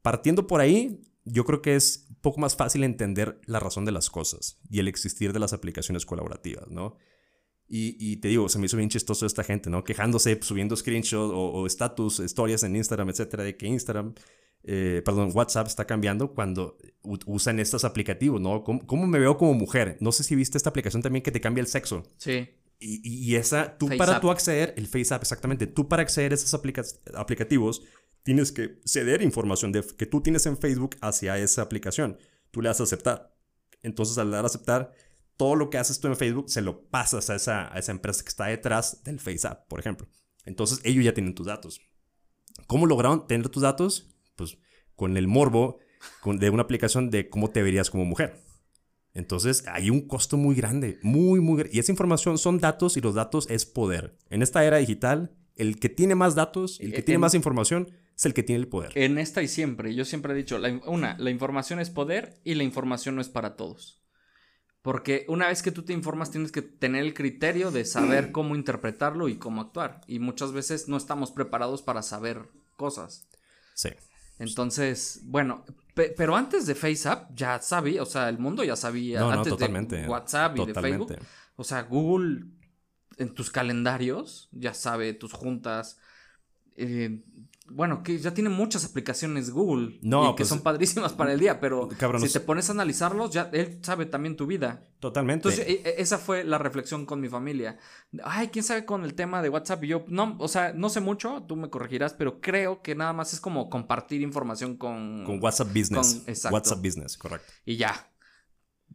[0.02, 4.10] partiendo por ahí, yo creo que es poco más fácil entender la razón de las
[4.10, 6.96] cosas y el existir de las aplicaciones colaborativas, ¿no?
[7.70, 9.84] Y, y te digo, se me hizo bien chistoso esta gente, ¿no?
[9.84, 14.14] Quejándose, subiendo screenshots o, o status, historias en Instagram, etcétera, de que Instagram,
[14.64, 16.78] eh, perdón, WhatsApp está cambiando cuando
[17.26, 18.64] usan estos aplicativos, ¿no?
[18.64, 19.98] ¿Cómo, ¿Cómo me veo como mujer?
[20.00, 22.04] No sé si viste esta aplicación también que te cambia el sexo.
[22.16, 22.48] Sí.
[22.80, 23.00] Y,
[23.32, 24.22] y- esa, tú Face para App.
[24.22, 27.82] tú acceder, el FaceApp, exactamente, tú para acceder a esos aplica- aplicativos,
[28.22, 32.18] tienes que ceder información de, que tú tienes en Facebook hacia esa aplicación.
[32.50, 33.34] Tú le das a aceptar.
[33.82, 34.92] Entonces, al dar a aceptar,
[35.36, 38.22] todo lo que haces tú en Facebook se lo pasas a esa, a esa empresa
[38.24, 40.08] que está detrás del FaceApp, por ejemplo.
[40.44, 41.80] Entonces, ellos ya tienen tus datos.
[42.66, 44.08] ¿Cómo lograron tener tus datos?
[44.36, 44.58] Pues
[44.96, 45.78] con el morbo
[46.20, 48.42] con- de una aplicación de cómo te verías como mujer.
[49.14, 51.76] Entonces hay un costo muy grande, muy, muy grande.
[51.76, 54.16] Y esa información son datos y los datos es poder.
[54.30, 57.90] En esta era digital, el que tiene más datos, el que En- tiene más información,
[58.18, 58.90] es el que tiene el poder.
[58.96, 62.56] En esta y siempre, yo siempre he dicho, la una, la información es poder y
[62.56, 64.02] la información no es para todos.
[64.82, 68.56] Porque una vez que tú te informas tienes que tener el criterio de saber cómo
[68.56, 70.00] interpretarlo y cómo actuar.
[70.08, 73.28] Y muchas veces no estamos preparados para saber cosas.
[73.74, 73.90] Sí.
[74.40, 75.64] Entonces, bueno,
[75.94, 79.20] pero antes de FaceApp ya sabía, o sea, el mundo ya sabía.
[79.20, 79.96] No, no, antes totalmente.
[79.96, 80.74] de WhatsApp y de.
[80.74, 81.14] Facebook.
[81.54, 82.46] O sea, Google
[83.16, 86.00] en tus calendarios ya sabe tus juntas.
[86.76, 87.22] eh,
[87.70, 89.98] bueno, que ya tiene muchas aplicaciones Google.
[90.02, 92.72] No, y que pues, son padrísimas para el día, pero cabrón, si te pones a
[92.72, 94.88] analizarlos, ya él sabe también tu vida.
[95.00, 95.48] Totalmente.
[95.48, 97.78] Entonces, e- e- esa fue la reflexión con mi familia.
[98.24, 99.84] Ay, quién sabe con el tema de WhatsApp.
[99.84, 103.12] Y yo, no, o sea, no sé mucho, tú me corregirás, pero creo que nada
[103.12, 105.24] más es como compartir información con.
[105.24, 106.14] con WhatsApp Business.
[106.22, 106.54] con- exacto.
[106.54, 107.52] WhatsApp Business, correcto.
[107.64, 108.10] Y ya.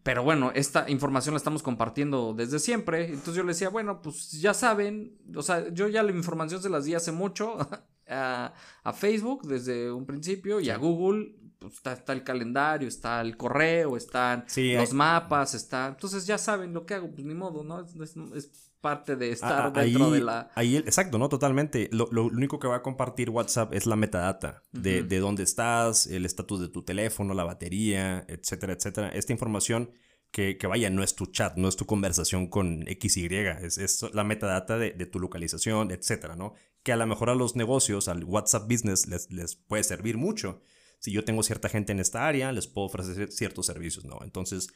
[0.01, 3.05] Pero bueno, esta información la estamos compartiendo desde siempre.
[3.05, 5.17] Entonces yo le decía, bueno, pues ya saben.
[5.35, 7.55] O sea, yo ya la información se las di hace mucho
[8.13, 8.53] a,
[8.83, 11.35] a Facebook desde un principio y a Google.
[11.59, 15.87] Pues está, está el calendario, está el correo, están Sí, los hay- mapas, está.
[15.87, 17.79] Entonces ya saben lo que hago, pues ni modo, ¿no?
[17.79, 20.51] Es, es- es parte de estar Ah, dentro ahí, de la.
[20.55, 21.29] ahí, exacto, ¿no?
[21.29, 21.89] Totalmente.
[21.93, 26.05] Lo, lo único que va a compartir WhatsApp es la metadata de, de dónde estás,
[26.07, 29.07] el estatus de tu teléfono, la batería, etcétera, etcétera.
[29.09, 29.89] Esta información
[30.31, 33.27] que, que vaya, no es tu chat, no es tu conversación con XY,
[33.61, 36.55] es, es la metadata de, de tu localización, etcétera, ¿no?
[36.83, 40.61] Que a lo mejor a los negocios, al WhatsApp Business, les, les puede servir mucho.
[40.99, 44.19] Si yo tengo cierta gente en esta área, les puedo ofrecer ciertos servicios, ¿no?
[44.23, 44.69] Entonces,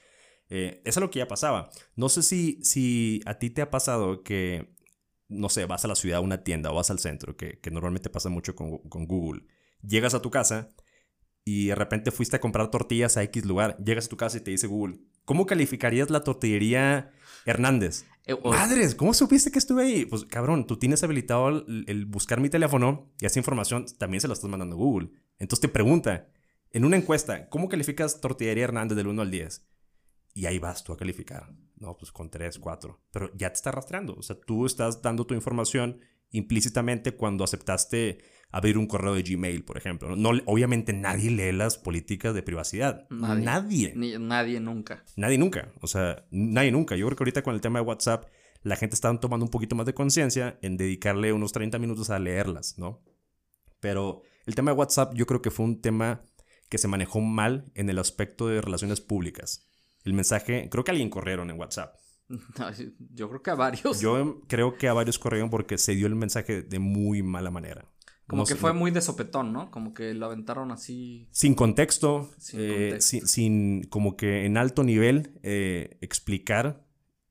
[0.49, 1.69] eh, eso es lo que ya pasaba.
[1.95, 4.73] No sé si, si a ti te ha pasado que,
[5.27, 7.71] no sé, vas a la ciudad, a una tienda o vas al centro, que, que
[7.71, 9.43] normalmente pasa mucho con, con Google.
[9.81, 10.69] Llegas a tu casa
[11.43, 13.77] y de repente fuiste a comprar tortillas a X lugar.
[13.83, 17.11] Llegas a tu casa y te dice Google, ¿cómo calificarías la tortillería
[17.45, 18.05] Hernández?
[18.25, 20.05] Eh, o- Madres, ¿cómo supiste que estuve ahí?
[20.05, 24.27] Pues cabrón, tú tienes habilitado el, el buscar mi teléfono y esa información también se
[24.27, 25.09] la estás mandando a Google.
[25.37, 26.29] Entonces te pregunta,
[26.71, 29.67] en una encuesta, ¿cómo calificas tortillería Hernández del 1 al 10?
[30.33, 31.53] Y ahí vas tú a calificar.
[31.75, 33.01] No, pues con 3, 4.
[33.11, 34.13] Pero ya te está rastreando.
[34.15, 35.99] O sea, tú estás dando tu información
[36.31, 38.19] implícitamente cuando aceptaste
[38.51, 40.15] abrir un correo de Gmail, por ejemplo.
[40.15, 43.07] No, obviamente nadie lee las políticas de privacidad.
[43.09, 43.43] Nadie.
[43.45, 43.93] Nadie.
[43.95, 45.03] ni- nadie nunca.
[45.15, 45.71] Nadie nunca.
[45.81, 46.95] O sea, nadie nunca.
[46.95, 48.25] Yo creo que ahorita con el tema de WhatsApp,
[48.63, 52.19] la gente está tomando un poquito más de conciencia en dedicarle unos 30 minutos a
[52.19, 53.01] leerlas, ¿no?
[53.79, 56.21] Pero el tema de WhatsApp yo creo que fue un tema
[56.69, 59.69] que se manejó mal en el aspecto de relaciones públicas.
[60.03, 61.95] El mensaje, creo que alguien corrieron en WhatsApp.
[63.13, 64.01] Yo creo que a varios.
[64.01, 67.85] Yo creo que a varios corrieron porque se dio el mensaje de muy mala manera.
[68.27, 69.71] Como No que sé, fue muy de sopetón, ¿no?
[69.71, 71.29] Como que lo aventaron así.
[71.31, 73.09] Sin contexto, Sin eh, contexto.
[73.09, 76.85] sin, sin como que en alto nivel eh, explicar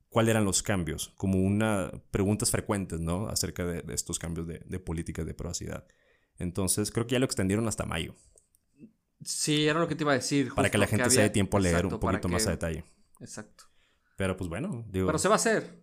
[0.09, 3.27] cuáles eran los cambios, como una preguntas frecuentes, ¿no?
[3.27, 5.85] Acerca de, de estos cambios de, de políticas de privacidad.
[6.39, 8.15] Entonces, creo que ya lo extendieron hasta mayo,
[9.23, 10.53] Sí, era lo que te iba a decir.
[10.53, 12.49] para que la gente se había- dé tiempo a leer Exacto, un poquito más que-
[12.49, 12.83] a detalle.
[13.19, 13.65] Exacto.
[14.15, 15.79] Pero pues bueno, digo, Pero se va a hacer.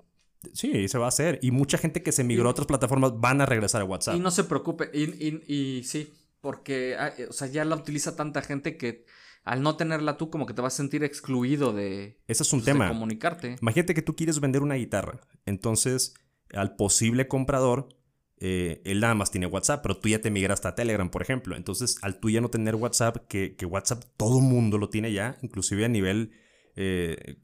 [0.52, 1.38] Sí, se va a hacer.
[1.42, 4.16] Y mucha gente que se migró a otras plataformas van a regresar a WhatsApp.
[4.16, 4.90] Y no se preocupe.
[4.92, 5.42] Y, y-
[5.78, 9.04] y sí, porque ah, eh, o sea, ya la utiliza tanta gente que
[9.44, 12.60] al no tenerla tú, como que te vas a sentir excluido de, Ese es un
[12.60, 12.88] pues, de tema.
[12.88, 13.56] comunicarte.
[13.60, 15.20] Imagínate que tú quieres vender una guitarra.
[15.44, 16.14] Entonces,
[16.54, 17.88] al posible comprador,
[18.38, 21.56] eh, él nada más tiene WhatsApp, pero tú ya te migraste a Telegram, por ejemplo.
[21.56, 25.36] Entonces, al tú ya no tener WhatsApp, que, que WhatsApp todo mundo lo tiene ya,
[25.42, 26.32] inclusive a nivel
[26.76, 27.36] eh,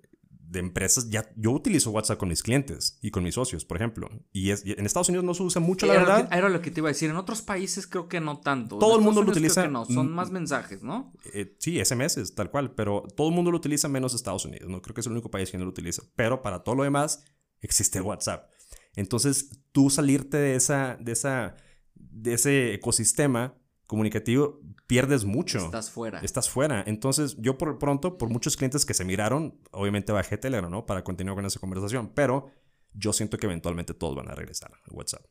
[0.51, 4.11] de empresas, ya yo utilizo WhatsApp con mis clientes y con mis socios, por ejemplo.
[4.33, 6.23] Y, es, y en Estados Unidos no se usa mucho, la era, verdad.
[6.25, 7.09] Lo que, era lo que te iba a decir.
[7.09, 8.75] En otros países creo que no tanto.
[8.77, 9.63] En Todo el mundo lo Unidos creo utiliza.
[9.63, 11.13] que no, son más mensajes, ¿no?
[11.33, 14.69] Eh, sí, SMS, tal cual, pero todo el mundo lo utiliza menos Estados Unidos.
[14.69, 16.03] No creo que es el único país que no lo utiliza.
[16.17, 17.23] Pero para todo lo demás,
[17.61, 18.51] existe WhatsApp.
[18.97, 21.55] Entonces, tú salirte de esa, de esa,
[21.95, 23.60] de ese ecosistema
[23.91, 25.59] comunicativo, pierdes mucho.
[25.59, 26.21] Estás fuera.
[26.21, 26.83] Estás fuera.
[26.87, 30.87] Entonces, yo por pronto, por muchos clientes que se miraron, obviamente bajé Telegram, ¿no?
[30.87, 32.13] Para continuar con esa conversación.
[32.15, 32.51] Pero
[32.95, 35.25] yo siento que eventualmente todos van a regresar a WhatsApp.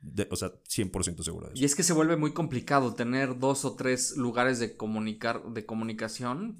[0.00, 1.62] De- o sea, 100% seguro de eso.
[1.62, 5.64] Y es que se vuelve muy complicado tener dos o tres lugares de comunicar, de
[5.64, 6.58] comunicación.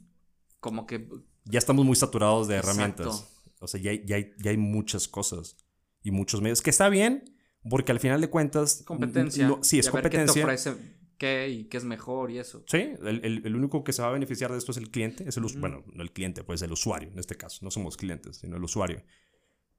[0.61, 1.09] Como que
[1.45, 2.71] ya estamos muy saturados de Exacto.
[2.81, 3.29] herramientas.
[3.59, 5.57] O sea, ya hay, ya, hay, ya hay muchas cosas
[6.03, 6.63] y muchos medios.
[6.63, 7.25] Que está bien,
[7.69, 8.85] porque al final de cuentas.
[8.87, 9.49] competencia.
[9.63, 10.45] sí, es y a ver qué te competencia.
[10.45, 12.65] ofrece qué y qué es mejor y eso.
[12.67, 15.29] Sí, el, el- el único que se va a beneficiar de esto es el cliente.
[15.29, 15.45] Es el.
[15.59, 17.61] Bueno, no el cliente, pues el usuario en este caso.
[17.65, 19.03] No somos clientes, sino el usuario.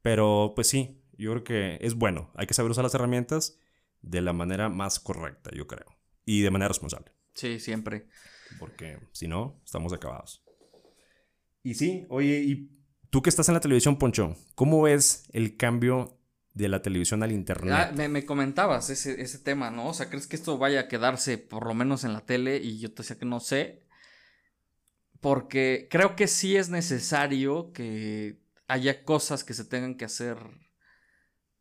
[0.01, 2.31] Pero pues sí, yo creo que es bueno.
[2.35, 3.57] Hay que saber usar las herramientas
[4.01, 5.85] de la manera más correcta, yo creo.
[6.25, 7.11] Y de manera responsable.
[7.33, 8.07] Sí, siempre.
[8.59, 10.43] Porque si no, estamos acabados.
[11.63, 12.69] Y sí, oye, y
[13.09, 16.19] tú que estás en la televisión, Poncho, ¿cómo ves el cambio
[16.53, 17.73] de la televisión al internet?
[17.73, 19.87] Ah, me, me comentabas ese, ese tema, ¿no?
[19.89, 22.57] O sea, ¿crees que esto vaya a quedarse por lo menos en la tele?
[22.57, 23.83] Y yo te decía que no sé.
[25.19, 30.37] porque creo que sí es necesario que haya cosas que se tengan que hacer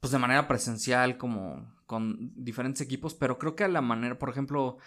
[0.01, 4.31] pues de manera presencial como con diferentes equipos, pero creo que a la manera, por
[4.31, 4.79] ejemplo,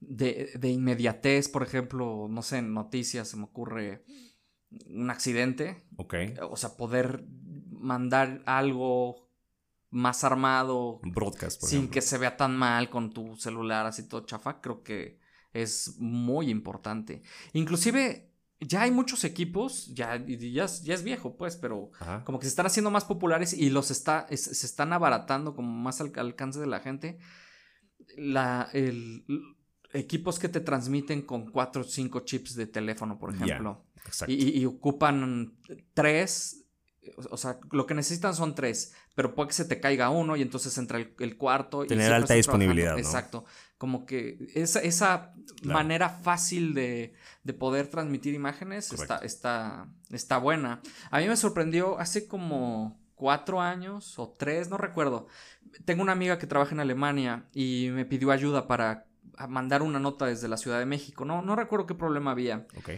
[0.00, 4.04] de, de inmediatez, por ejemplo, no sé, en noticias se me ocurre
[4.88, 5.84] un accidente.
[5.96, 6.14] Ok.
[6.50, 7.24] O sea, poder
[7.70, 9.23] mandar algo
[9.94, 11.00] más armado.
[11.02, 11.94] Broadcast, por sin ejemplo.
[11.94, 15.18] que se vea tan mal con tu celular así todo chafa, creo que
[15.52, 17.22] es muy importante.
[17.52, 18.30] Inclusive
[18.60, 22.24] ya hay muchos equipos, ya, ya, ya es viejo pues, pero Ajá.
[22.24, 25.68] como que se están haciendo más populares y los está, es- se están abaratando como
[25.72, 27.18] más al alcance de la gente.
[28.16, 29.24] La, el,
[29.92, 33.86] equipos que te transmiten con 4 o 5 chips de teléfono, por ejemplo.
[34.06, 34.32] Exacto.
[34.32, 35.56] Y, y- y ocupan
[35.94, 36.63] tres.
[37.30, 38.94] O sea, lo que necesitan son tres.
[39.14, 41.84] Pero puede que se te caiga uno y entonces entra el, el cuarto.
[41.84, 42.98] y Tener siempre alta disponibilidad, ¿no?
[42.98, 43.44] Exacto.
[43.78, 45.78] Como que esa, esa Claro.
[45.78, 50.80] manera fácil de, de poder transmitir imágenes está, está, está buena.
[51.10, 55.26] A mí me sorprendió hace como cuatro años o tres, no recuerdo.
[55.84, 59.06] Tengo una amiga que trabaja en Alemania y me pidió ayuda para
[59.48, 61.24] mandar una nota desde la Ciudad de México.
[61.24, 62.66] No, no recuerdo qué problema había.
[62.76, 62.90] Ok.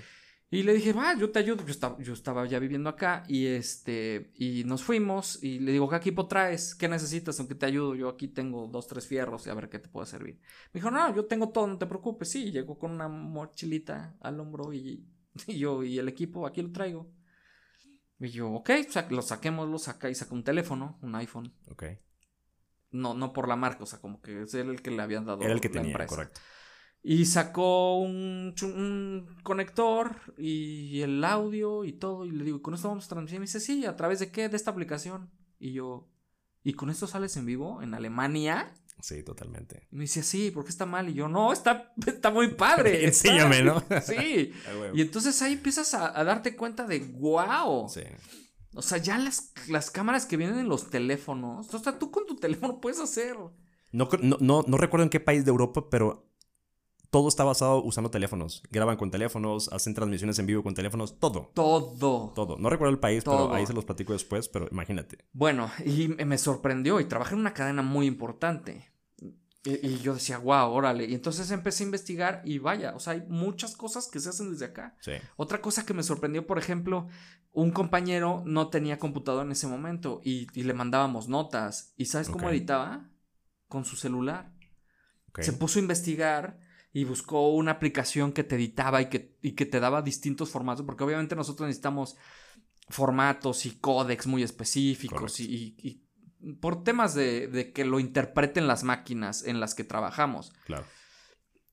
[0.56, 1.64] Y le dije, va, yo te ayudo.
[1.64, 5.88] Yo estaba, yo estaba ya viviendo acá y este, y nos fuimos y le digo,
[5.88, 6.74] ¿qué equipo traes?
[6.74, 7.38] ¿Qué necesitas?
[7.38, 10.06] Aunque te ayudo, yo aquí tengo dos, tres fierros y a ver qué te puede
[10.06, 10.40] servir.
[10.72, 12.30] Me dijo, no, yo tengo todo, no te preocupes.
[12.30, 15.06] Sí, llegó con una mochilita al hombro y,
[15.46, 17.10] y yo, y el equipo, aquí lo traigo.
[18.18, 21.52] Y yo, ok, sa- lo saquemos, lo saca y saca un teléfono, un iPhone.
[21.70, 21.84] Ok.
[22.92, 25.26] No, no por la marca, o sea, como que es él el que le habían
[25.26, 26.08] dado Era el que la tenía, empresa.
[26.08, 26.40] correcto.
[27.02, 32.24] Y sacó un, un conector y el audio y todo.
[32.24, 33.36] Y le digo, ¿con esto vamos a transmitir?
[33.36, 34.48] Y me dice, sí, ¿a través de qué?
[34.48, 35.30] De esta aplicación.
[35.60, 36.08] Y yo,
[36.64, 38.74] ¿y con esto sales en vivo en Alemania?
[39.00, 39.86] Sí, totalmente.
[39.92, 41.08] Y me dice, sí, ¿por qué está mal?
[41.08, 43.04] Y yo, no, está, está muy padre.
[43.04, 43.84] está- Enséñame, ¿no?
[44.02, 44.52] Sí.
[44.94, 47.88] Y entonces ahí empiezas a, a darte cuenta de, wow.
[47.88, 48.00] Sí.
[48.74, 51.72] O sea, ya las, las cámaras que vienen en los teléfonos.
[51.72, 53.36] O sea, tú con tu teléfono puedes hacer.
[53.92, 56.28] No, no, no, no recuerdo en qué país de Europa, pero
[57.16, 58.62] todo está basado usando teléfonos.
[58.70, 61.50] Graban con teléfonos, hacen transmisiones en vivo con teléfonos, todo.
[61.54, 62.30] Todo.
[62.34, 62.58] Todo.
[62.58, 63.46] No recuerdo el país, Todo.
[63.46, 65.24] pero ahí se los platico después, pero imagínate.
[65.32, 68.92] Bueno, y me sorprendió y trabajé en una cadena muy importante.
[69.64, 71.06] Y, y yo decía, wow, órale.
[71.06, 74.50] Y entonces empecé a investigar y vaya, o sea, hay muchas cosas que se hacen
[74.52, 74.94] desde acá.
[75.00, 75.12] Sí.
[75.36, 77.06] Otra cosa que me sorprendió, por ejemplo,
[77.52, 81.94] un compañero no tenía computador en ese momento y, y le mandábamos notas.
[81.96, 83.08] ¿Y sabes cómo editaba?
[83.68, 84.52] Con su celular.
[85.30, 85.40] ok.
[85.40, 89.66] Se puso a investigar y buscó una aplicación que te editaba y que, y que
[89.66, 92.16] te daba distintos formatos, porque obviamente nosotros necesitamos
[92.88, 96.02] formatos y códex muy específicos y, y-
[96.40, 100.52] y por temas de, de que lo interpreten las máquinas en las que trabajamos.
[100.64, 100.84] Claro.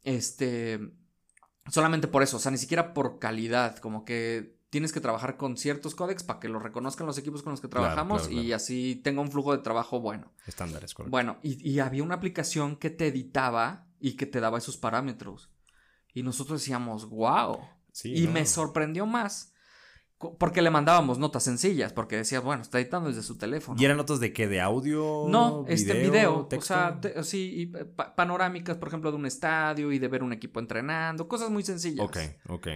[0.04, 0.80] Este,
[1.70, 5.56] solamente por eso, o sea, ni siquiera por calidad, como que tienes que trabajar con
[5.58, 8.52] ciertos códex para que lo reconozcan los equipos con los que Claro, trabajamos claro, y
[8.54, 10.34] así tenga un flujo de trabajo bueno.
[10.48, 11.12] Estándares, correcto.
[11.12, 15.50] Bueno, y, y había una aplicación que te editaba y que te daba esos parámetros.
[16.14, 17.58] Y nosotros decíamos, wow.
[17.92, 18.32] Sí, y no.
[18.34, 19.50] me sorprendió más
[20.40, 23.80] porque le mandábamos notas sencillas, porque decía, bueno, está editando desde su teléfono.
[23.82, 24.48] ¿Y eran notas de qué?
[24.48, 25.26] ¿De audio?
[25.28, 26.74] No, este video, texto?
[26.74, 30.24] o sea, te- sí, y pa- panorámicas, por ejemplo, de un estadio y de ver
[30.24, 32.06] un equipo entrenando, cosas muy sencillas.
[32.06, 32.68] Ok, ok.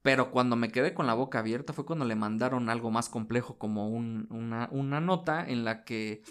[0.00, 3.58] Pero cuando me quedé con la boca abierta fue cuando le mandaron algo más complejo
[3.58, 6.22] como un- una, una nota en la que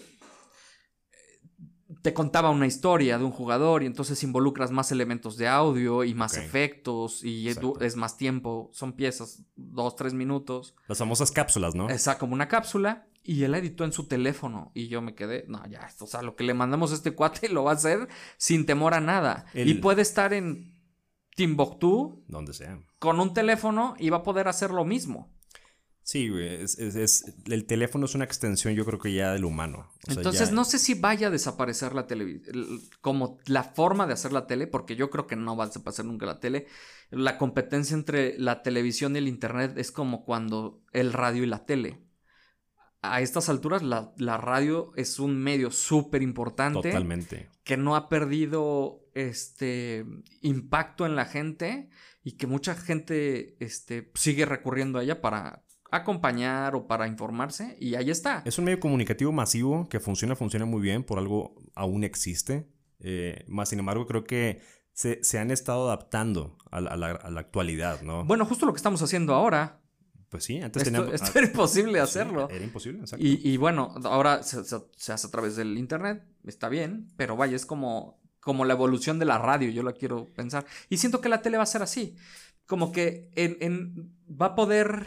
[2.03, 6.13] te contaba una historia de un jugador y entonces involucras más elementos de audio y
[6.13, 7.97] más efectos y es, Exacto.
[7.97, 11.89] más tiempo, son piezas, dos, tres minutos, Las famosas cápsulas, ¿no?
[11.89, 15.65] Esa como una cápsula y él editó en su teléfono y yo me quedé, no,
[15.67, 18.65] ya, o sea, lo que le mandamos a este cuate lo va a hacer sin
[18.65, 20.73] temor a nada El- y puede estar en
[21.35, 22.79] Timbuktu Donde sea.
[22.99, 25.31] con un teléfono y va a poder hacer lo mismo.
[26.05, 26.61] Sí, güey.
[26.61, 29.89] Es, es- es- el teléfono es una extensión, yo creo que ya del humano.
[30.07, 34.05] O sea, Entonces ya- no sé si vaya a desaparecer la televisión, como la forma
[34.05, 36.67] de hacer la tele, porque yo creo que no va a desaparecer nunca la tele.
[37.09, 41.65] La competencia entre la televisión y el internet es como cuando el radio y la
[41.65, 42.01] tele.
[43.01, 47.49] A estas alturas la, la radio es un medio súper importante Totalmente.
[47.63, 50.05] que no ha perdido este
[50.41, 51.89] impacto en la gente
[52.23, 55.63] y que mucha gente este, sigue recurriendo a ella para
[55.95, 58.41] acompañar o para informarse y ahí está.
[58.45, 62.67] Es un medio comunicativo masivo que funciona, funciona muy bien, por algo aún existe.
[62.99, 64.61] Eh, más sin embargo, creo que
[64.93, 68.23] se, se han estado adaptando a la, a la- a la actualidad, ¿no?
[68.25, 69.79] Bueno, justo lo que estamos haciendo ahora.
[70.29, 71.13] pues sí, antes Esto, teníamos...
[71.21, 72.47] esto era imposible ah, hacerlo.
[72.49, 73.23] sí, era imposible, exacto.
[73.25, 77.35] Y, y bueno, ahora se, se- se hace a través del internet, está bien, pero
[77.35, 80.65] vaya, es como, como la evolución de la radio, yo la quiero pensar.
[80.89, 82.15] Y siento que la tele va a ser así.
[82.65, 85.05] como que en, en- va a poder,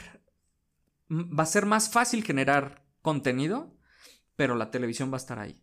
[1.10, 3.76] va a ser más fácil generar contenido,
[4.36, 5.62] pero la televisión va a estar ahí.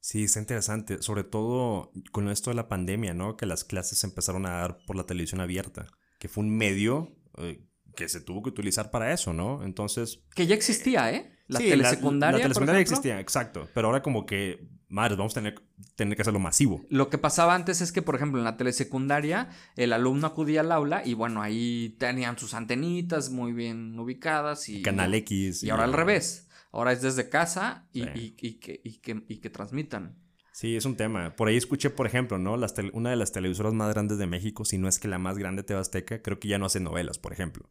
[0.00, 1.00] Sí, está interesante.
[1.00, 3.36] Sobre todo con esto de la pandemia, ¿no?
[3.36, 5.86] Que las clases se empezaron a dar por la televisión abierta,
[6.18, 7.64] que fue un medio eh,
[7.94, 9.62] que se tuvo que utilizar para eso, ¿no?
[9.62, 10.24] Entonces...
[10.34, 11.32] Que ya existía, ¿eh?
[11.46, 12.38] La sí, telesecundaria.
[12.38, 12.96] La, telesecundaria ejemplo.
[12.96, 13.68] existía, exacto.
[13.74, 15.60] Pero ahora como que, madre, vamos a tener,
[15.96, 16.84] tener que hacerlo masivo.
[16.90, 20.70] Lo que pasaba antes es que, por ejemplo, en la telesecundaria, el alumno acudía al
[20.72, 24.82] aula y bueno, ahí tenían sus antenitas muy bien ubicadas y.
[24.82, 25.62] Canal X.
[25.62, 26.48] Y ahora al revés.
[26.70, 28.08] Ahora es desde casa y, Sí.
[28.14, 30.16] y- y que, y, que, y que transmitan.
[30.52, 31.34] Sí, es un tema.
[31.34, 32.56] Por ahí escuché, por ejemplo, ¿no?
[32.58, 35.38] Las una de las televisoras más grandes de México, si no es que la más
[35.38, 37.68] grande TV Azteca, creo que ya no hace novelas, por ejemplo.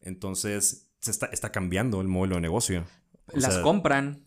[0.00, 2.84] Entonces, se está, está cambiando el modelo de negocio.
[3.32, 4.24] O las sea, compran.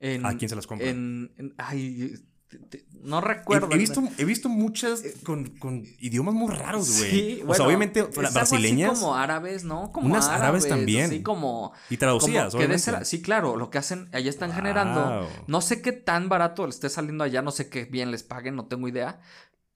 [0.00, 0.88] En, ¿A quién se las compra?
[0.88, 2.14] En, en- ay,
[2.48, 3.68] te- te- no recuerdo.
[3.70, 7.10] he visto, he visto muchas con, con idiomas muy raros, güey.
[7.10, 9.92] Sí, o sea, obviamente algo así brasileñas como árabes, ¿no?
[9.92, 11.06] Como Unas árabes también.
[11.06, 11.72] Así como.
[11.90, 15.28] y traducidas, como ser- sí, claro, lo que hacen, allá están generando.
[15.46, 18.56] No sé qué tan barato le esté saliendo allá, no sé qué bien les paguen,
[18.56, 19.20] no tengo idea.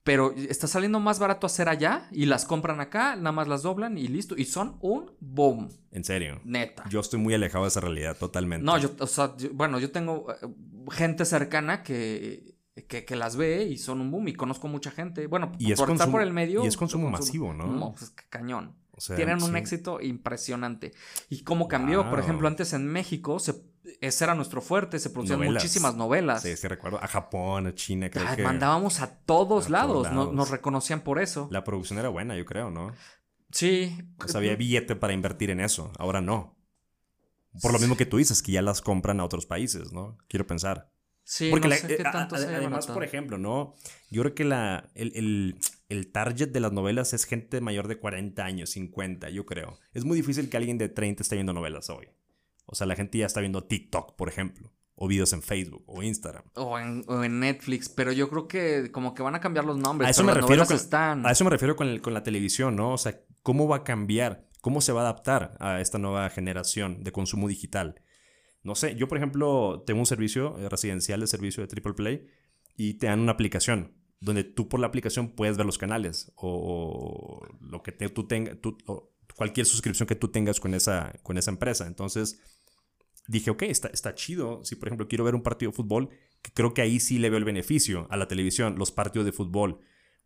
[0.05, 3.97] Pero está saliendo más barato hacer allá y las compran acá, nada más las doblan
[3.97, 4.35] y listo.
[4.37, 6.39] Y son un boom, En serio.
[6.45, 6.83] neta.
[6.89, 8.63] Yo estoy muy alejado de esa realidad, totalmente.
[8.63, 10.35] No, yo, o sea, yo- bueno, yo tengo eh,
[10.91, 12.55] gente cercana que,
[12.87, 15.25] que, que las ve y son un boom y conozco mucha gente.
[15.25, 16.63] Bueno, Y es por estar por el medio.
[16.63, 17.93] y es consumo masivo, ¿no?
[17.97, 18.75] pues qué cañón.
[18.91, 20.93] O sea, Tienen un éxito impresionante.
[21.29, 23.55] Y cómo cambió, por ejemplo, antes en México, se,
[24.01, 25.63] ese era nuestro fuerte, se producían Novelas.
[25.63, 26.41] muchísimas novelas.
[26.41, 27.01] Sí, sí, recuerdo.
[27.03, 30.49] A Japón, a China, creo Ah, que Mandábamos a todos a lados, todos no- nos
[30.49, 31.47] reconocían por eso.
[31.51, 32.93] la producción era buena, yo creo, ¿no?
[33.51, 33.97] Sí.
[34.23, 35.91] O sea, había billete para invertir en eso.
[35.97, 36.57] Ahora no.
[37.61, 40.17] Por lo mismo que tú dices, que ya las compran a otros países, ¿no?
[40.27, 40.91] Quiero pensar.
[41.23, 43.73] Sí, Porque no la- sé qué eh, tanto a- sea además, por ejemplo, ¿no?
[44.11, 45.59] Yo creo que la, el, el-
[45.89, 49.79] el target de las novelas es gente mayor de 40 años, 50, yo creo.
[49.93, 52.09] Es muy difícil que alguien de 30 esté viendo novelas hoy.
[52.65, 54.71] O sea, la gente ya está viendo TikTok, por ejemplo.
[54.97, 56.43] O videos en Facebook o Instagram.
[56.55, 59.77] O en, o en Netflix, pero yo creo que como que van a cambiar los
[59.77, 60.07] nombres.
[60.07, 61.25] A eso me refiero con- están.
[61.25, 62.93] A eso me refiero con, el- con la televisión, ¿no?
[62.93, 64.47] O sea, ¿cómo va a cambiar?
[64.61, 68.01] ¿Cómo se va a adaptar a esta nueva generación de consumo digital?
[68.63, 72.25] No sé, yo por ejemplo tengo un servicio eh, residencial de servicio de Triple Play
[72.77, 76.49] y te dan una aplicación donde tú por la aplicación puedes ver los canales o,
[76.49, 78.57] o lo que te- tú tengas,
[79.35, 81.85] cualquier suscripción que tú tengas con esa, con esa empresa.
[81.85, 82.39] Entonces
[83.27, 84.63] dije, ok, está, está chido.
[84.63, 86.09] Si por ejemplo quiero ver un partido de fútbol,
[86.41, 89.31] que creo que ahí sí le veo el beneficio a la televisión, los partidos de
[89.31, 89.79] fútbol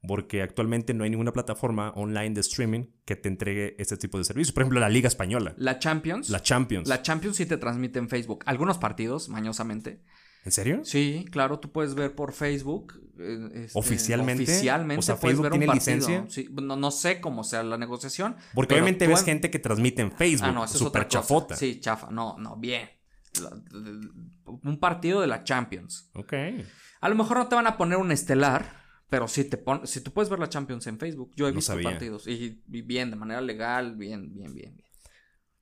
[0.08, 4.24] porque actualmente no hay ninguna plataforma online de streaming que te entregue este tipo de
[4.24, 4.54] servicios.
[4.54, 6.30] Por ejemplo, la Liga Española, La Champions.
[6.30, 6.88] la Champions.
[6.88, 8.43] La Champions sí te transmite en Facebook.
[8.45, 10.02] Algunos partidos, mañosamente.
[10.50, 10.82] ¿En serio?
[10.84, 13.00] Sí, claro, tú puedes ver por Facebook.
[13.20, 14.43] eh, este, ¿Oficialmente?
[14.43, 15.95] Oficialmente O sea, puedes ¿Facebook ver un tiene partido.
[15.97, 16.26] licencia?
[16.30, 18.36] Sí, no, no sé cómo sea la negociación.
[18.56, 21.06] Porque obviamente ves en- gente que transmite en Facebook, Ah, no, eso es otra super
[21.06, 21.20] cosa.
[21.20, 21.56] chafota.
[21.56, 22.10] Sí, chafa.
[22.10, 22.89] No, no, bien.
[23.43, 24.08] La- de- de-
[24.64, 26.10] un partido de la Champions.
[26.16, 26.34] Ok.
[27.02, 30.02] A lo mejor no te van a poner un estelar, pero sí te pon si
[30.02, 31.32] tú puedes ver la Champions en Facebook.
[31.36, 31.91] Yo he No visto sabía.
[31.91, 34.89] partidos y, y bien, de manera legal, bien, bien, bien, bien.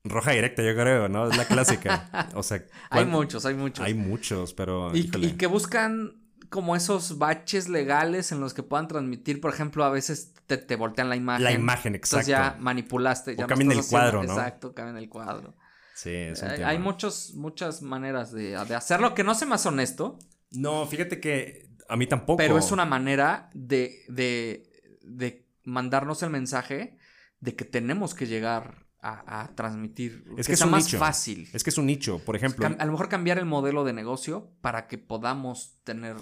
[0.08, 1.28] Roja directa, yo creo, ¿no?
[1.30, 2.28] Es la clásica.
[2.34, 2.58] O sea,
[2.90, 3.84] Hay ¿cuán- muchos, hay muchos.
[3.84, 4.94] Hay muchos, pero.
[4.94, 9.90] Y, que buscan como esos baches legales en los que puedan transmitir, por ejemplo, a
[9.90, 11.44] veces te, te voltean la imagen.
[11.44, 12.30] La imagen, exacto.
[12.30, 13.36] Entonces ya manipulaste.
[13.36, 14.32] Ya O cambian el cuadro, ¿no?
[14.32, 15.54] Exacto, cambian el cuadro.
[15.94, 16.68] Sí, es un Hay, tema.
[16.70, 20.18] hay muchos, muchas maneras de, de hacerlo que no sé más honesto,
[20.52, 22.36] No, fíjate que a mí tampoco.
[22.36, 24.70] pero es una manera de, de,
[25.02, 26.96] de mandarnos el mensaje
[27.40, 30.24] de que tenemos que llegar a, a transmitir.
[30.36, 30.98] Es que, que es un más nicho.
[30.98, 31.48] fácil.
[31.52, 32.18] Es que es un nicho.
[32.24, 36.16] Por ejemplo, a lo mejor cambiar el modelo de negocio para que podamos tener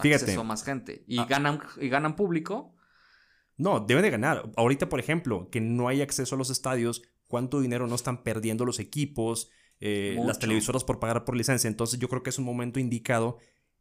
[0.00, 0.14] Fíjate.
[0.24, 1.04] acceso a más gente.
[1.06, 1.26] Y Ah.
[1.28, 2.74] ganan, y ganan público.
[3.56, 4.50] No, deben de ganar.
[4.56, 8.64] Ahorita, por ejemplo, que no hay acceso a los estadios, ¿cuánto dinero no están perdiendo
[8.64, 9.50] los equipos,
[9.80, 11.66] eh, las televisoras por pagar por licencia?
[11.68, 13.38] Entonces yo creo que es un momento indicado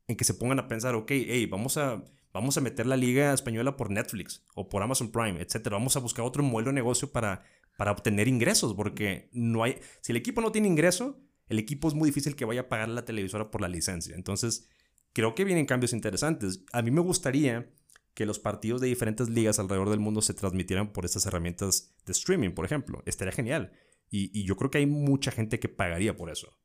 [0.07, 3.33] en que se pongan a pensar, ok, hey, vamos a, vamos a meter la liga
[3.33, 5.75] española por Netflix o por Amazon Prime, etcétera.
[5.75, 7.43] Vamos a buscar otro modelo de negocio para,
[7.78, 11.93] para obtener ingresos, porque no hay, si el equipo no tiene ingreso, el equipo es
[11.93, 14.15] muy difícil que vaya a pagar la televisora por la licencia.
[14.15, 14.67] Entonces,
[15.13, 16.65] creo que vienen cambios interesantes.
[16.73, 17.71] A mí me gustaría
[18.13, 22.11] que los partidos de diferentes ligas alrededor del mundo se transmitieran por estas herramientas de
[22.11, 23.03] streaming, por ejemplo.
[23.05, 23.71] Estaría genial.
[24.09, 26.57] Y, y yo creo que hay mucha gente que pagaría por eso.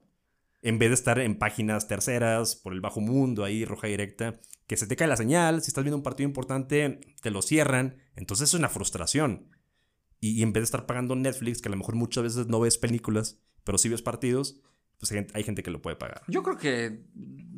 [0.62, 4.76] En vez de estar en páginas terceras, por el bajo mundo, ahí roja directa, que
[4.76, 7.98] se te cae la señal, si estás viendo un partido importante, te lo cierran.
[8.16, 9.50] Entonces es una frustración.
[10.22, 12.60] Y, y en vez de estar pagando Netflix, que a lo mejor muchas veces no
[12.60, 14.60] ves películas, pero sí ves partidos,
[14.98, 16.22] pues hay, gente- hay gente que lo puede pagar.
[16.28, 17.04] Yo creo que.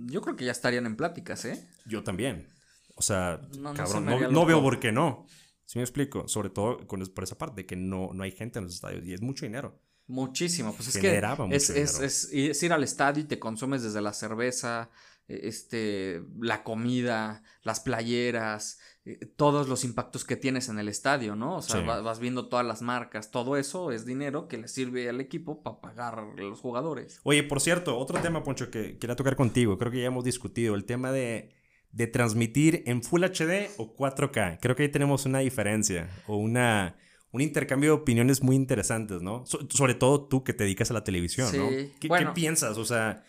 [0.07, 1.69] Yo creo que ya estarían en pláticas, ¿eh?
[1.87, 2.49] Yo también.
[2.97, 5.27] O sea, No, no se cabrón, no, no veo por qué no.
[5.67, 6.27] ¿Sí me explico?
[6.27, 9.13] Sobre todo con, por esa parte, que no, no hay gente en los estadios y
[9.15, 9.79] es mucho dinero.
[10.07, 11.19] Muchísimo, pues es que
[11.51, 14.91] es, es, es, ir al estadio y te consumes desde la cerveza,
[15.29, 21.57] este, la comida, las playeras, eh, todos los impactos que tienes en el estadio, ¿no?
[21.57, 25.21] O sea, vas, viendo todas las marcas, todo eso es dinero que le sirve al
[25.21, 27.21] equipo para pagar a los jugadores.
[27.23, 30.75] Oye, por cierto, otro tema, Poncho, que quería tocar contigo, creo que ya hemos discutido,
[30.75, 31.51] el tema de,
[31.93, 34.59] de transmitir en Full HD o 4K.
[34.61, 36.97] Creo que ahí tenemos una diferencia o una,
[37.31, 39.45] un intercambio de opiniones muy interesantes, ¿no?
[39.47, 41.69] sobre todo tú que te dedicas a la televisión, ¿no?
[41.69, 42.79] ¿Qué, ¿Qué piensas?
[42.79, 43.23] O sea,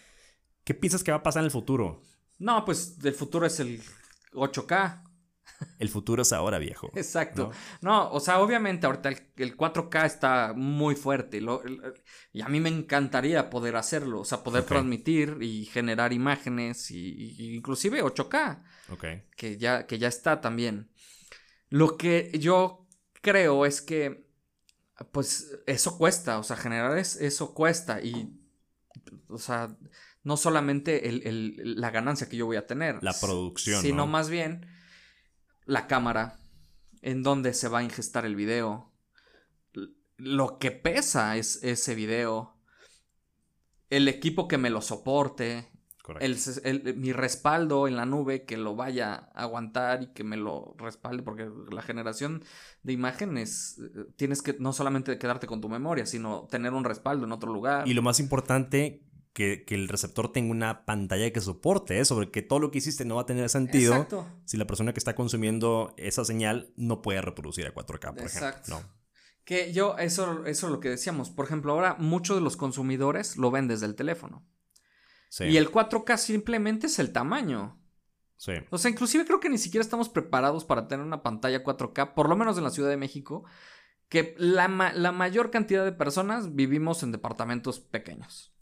[0.66, 2.02] ¿qué piensas que va a pasar en el futuro?
[2.38, 3.82] No, pues el futuro es el
[4.34, 5.04] 8K.
[5.80, 6.92] El futuro es ahora, viejo.
[6.96, 7.52] Exacto.
[7.80, 11.40] No, o sea, obviamente ahorita el, 4K está muy fuerte.
[12.34, 14.22] y a mí me encantaría poder hacerlo.
[14.22, 18.64] O sea, poder transmitir y generar imágenes y, inclusive 8K.
[18.90, 19.06] Ok.
[19.38, 20.90] Que ya, que ya está también.
[21.70, 22.88] Lo que yo
[23.22, 24.28] creo es que,
[25.12, 26.40] pues, eso cuesta.
[26.40, 28.02] O sea, generar eso cuesta.
[28.02, 28.38] Y,
[29.30, 29.76] o sea,
[30.26, 31.02] no solamente
[31.64, 33.02] la ganancia que yo voy a tener.
[33.02, 33.82] La producción.
[33.82, 34.66] Sino más bien
[35.66, 36.40] la cámara,
[37.02, 38.92] en donde se va a ingestar el video,
[40.18, 42.58] lo que pesa es ese video,
[43.90, 45.70] el equipo que me lo soporte,
[46.96, 51.22] mi respaldo en la nube que lo vaya a aguantar y que me lo respalde,
[51.22, 52.44] porque la generación
[52.84, 57.26] de imágenes eh, tienes que no solamente quedarte con tu memoria, sino tener un respaldo
[57.26, 57.88] en otro lugar.
[57.88, 59.05] Y lo más importante,
[59.36, 63.16] que, el receptor tenga una pantalla que soporte eso, porque todo lo que hiciste no
[63.16, 64.08] va a tener sentido
[64.46, 68.82] si la persona que está consumiendo esa señal no puede reproducir a 4K, por ejemplo.
[69.44, 71.32] Que yo, eso, eso es lo que decíamos.
[71.32, 74.48] Por ejemplo, ahora muchos de los consumidores lo ven desde el teléfono.
[75.42, 77.78] Y el 4K simplemente es el tamaño.
[78.38, 78.54] Sí.
[78.70, 82.30] O sea, inclusive creo que ni siquiera estamos preparados para tener una pantalla 4K, por
[82.30, 83.44] lo menos en la Ciudad de México,
[84.08, 88.55] que la, la mayor cantidad de personas vivimos en departamentos pequeños.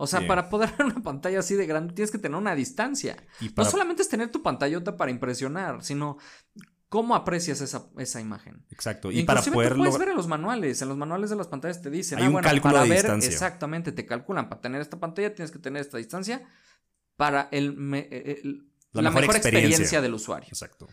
[0.00, 3.16] O sea, para poder ver una pantalla así de grande tienes que tener una distancia.
[3.56, 6.18] No solamente es tener tu pantallota para impresionar, sino
[6.88, 8.64] cómo aprecias esa, imagen.
[8.70, 9.10] Exacto.
[9.10, 11.90] Y para poder puedes ver en los manuales, en los manuales de las pantallas te
[11.90, 13.30] dicen, Hay ah, un cálculo para de ver distancia.
[13.30, 16.48] exactamente, te calculan para tener esta pantalla tienes que tener esta distancia
[17.16, 18.40] para el, eh,
[18.92, 20.00] la, mejor, experiencia.
[20.00, 20.48] del usuario.
[20.48, 20.86] Exacto.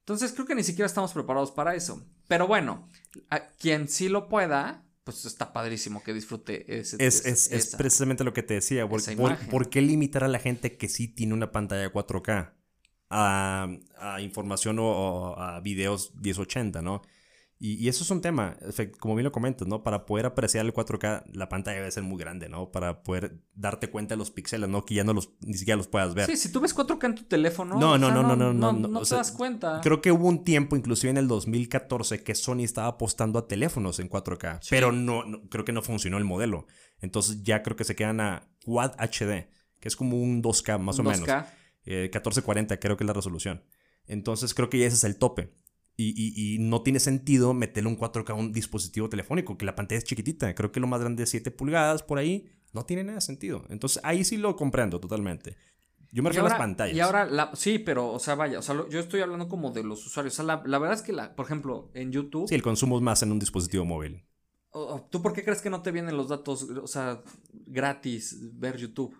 [0.00, 2.06] Entonces creo que ni siquiera estamos preparados para eso.
[2.28, 2.88] Pero bueno,
[3.30, 6.96] a quien sí lo pueda, pues está padrísimo que disfrute ese.
[7.00, 8.88] Es, es, es precisamente lo que te decía.
[8.88, 12.52] Por, qué limitar a la gente que sí tiene una pantalla 4K
[13.10, 17.02] a, a información o, a videos 1080, ¿no?
[17.62, 18.56] Y, y, eso es un tema,
[19.00, 19.82] como bien lo comentas, ¿no?
[19.82, 22.70] Para poder apreciar el 4K, la pantalla debe ser muy grande, ¿no?
[22.72, 24.86] Para poder darte cuenta de los píxeles, ¿no?
[24.86, 26.24] Que ya no los, ni siquiera los puedas ver.
[26.24, 27.78] Sí, si tú ves 4K en tu teléfono.
[27.78, 29.82] No, no, sea, no, no, no, no, no, no, no te sea, das cuenta.
[29.82, 34.00] Creo que hubo un tiempo, inclusive en el 2014, que Sony estaba apostando a teléfonos
[34.00, 34.68] en 4K, sí.
[34.70, 36.66] pero no, no, creo que no funcionó el modelo.
[37.00, 40.98] Entonces ya creo que se quedan a Quad HD, que es como un 2K más
[40.98, 41.12] un o 2K.
[41.12, 41.28] menos.
[41.84, 43.64] Eh, 1440 creo que es la resolución.
[44.06, 45.52] Entonces creo que ya ese es el tope.
[46.02, 50.04] Y, no tiene sentido meterle un 4K a un dispositivo telefónico, que la pantalla es
[50.04, 50.54] chiquitita.
[50.54, 52.48] Creo que lo más grande es 7 pulgadas por ahí.
[52.72, 53.64] No tiene nada de sentido.
[53.68, 55.56] Entonces ahí sí lo comprendo totalmente.
[56.12, 56.96] Yo me refiero a las pantallas.
[56.96, 59.84] Y ahora, la, sí, pero, o sea, vaya, o sea, yo estoy hablando como de
[59.84, 60.34] los usuarios.
[60.34, 62.48] O sea, la, verdad es que, la, por ejemplo, en YouTube.
[62.48, 64.24] Sí, el consumo es más en un dispositivo móvil.
[65.10, 67.22] ¿Tú por qué crees que no te vienen los datos, o sea,
[67.52, 69.16] gratis ver YouTube?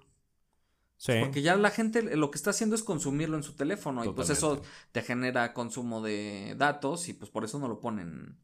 [1.07, 4.29] Porque ya la gente lo que está haciendo es consumirlo en su teléfono y pues
[4.29, 4.61] eso
[4.93, 8.39] te genera consumo de datos y pues por eso no lo ponen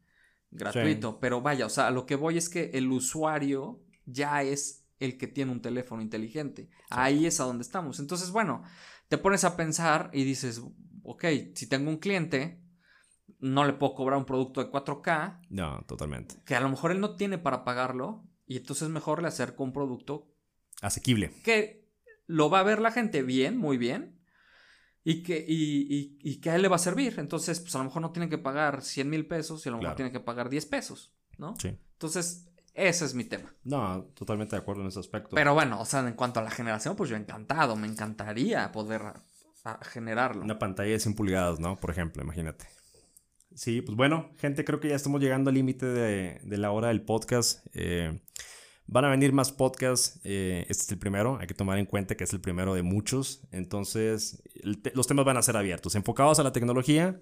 [0.49, 1.19] gratuito.
[1.19, 5.27] Pero vaya, o sea, lo que voy es que el usuario ya es el que
[5.27, 6.69] tiene un teléfono inteligente.
[6.89, 7.99] Ahí es a donde estamos.
[7.99, 8.63] Entonces, bueno,
[9.07, 10.61] te pones a pensar y dices,
[11.03, 12.59] ok, si tengo un cliente,
[13.39, 15.41] no le puedo cobrar un producto de 4K.
[15.49, 16.35] No, totalmente.
[16.43, 19.73] Que a lo mejor él no tiene para pagarlo y entonces mejor le acerco un
[19.73, 20.33] producto
[20.81, 21.31] asequible.
[21.43, 21.86] Que
[22.27, 24.19] lo va a ver la gente bien, muy bien,
[25.03, 27.15] y que, y, y, que a él le va a servir.
[27.17, 29.77] Entonces, pues a lo mejor no tienen que pagar 100 mil pesos y a lo
[29.79, 31.55] mejor tienen que pagar 10 pesos, ¿no?
[31.57, 31.77] Sí.
[31.93, 33.53] Entonces, ese es mi tema.
[33.63, 35.29] No, totalmente de acuerdo en ese aspecto.
[35.33, 39.01] Pero bueno, o sea, en cuanto a la generación, pues yo encantado, me encantaría poder
[39.81, 40.43] generarlo.
[40.43, 41.77] Una pantalla de 100 pulgadas, ¿no?
[41.77, 42.67] Por ejemplo, imagínate.
[43.55, 46.89] Sí, pues bueno, gente, creo que ya estamos llegando al límite de, de, la hora
[46.89, 47.65] del podcast.
[47.73, 48.21] Eh,
[48.87, 50.19] Van a venir más podcasts.
[50.23, 51.37] Eh, este es el primero.
[51.39, 53.41] Hay que tomar en cuenta que es el primero de muchos.
[53.51, 54.41] Entonces,
[54.93, 57.19] los temas van a ser abiertos, enfocados a la tecnología,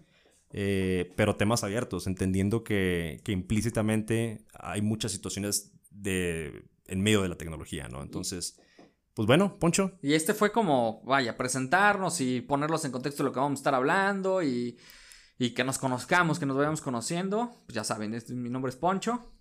[0.51, 7.35] eh, pero temas abiertos, entendiendo que, implícitamente hay muchas situaciones de, en medio de la
[7.35, 8.03] tecnología, ¿no?
[8.03, 8.59] Entonces,
[9.15, 9.97] pues bueno, Poncho.
[10.03, 13.61] Y este fue como, vaya, presentarnos y ponerlos en contexto de lo que vamos a
[13.61, 14.77] estar hablando y
[15.37, 17.51] y que nos conozcamos, que nos vayamos conociendo.
[17.65, 19.31] Pues ya saben, este, mi nombre es Poncho.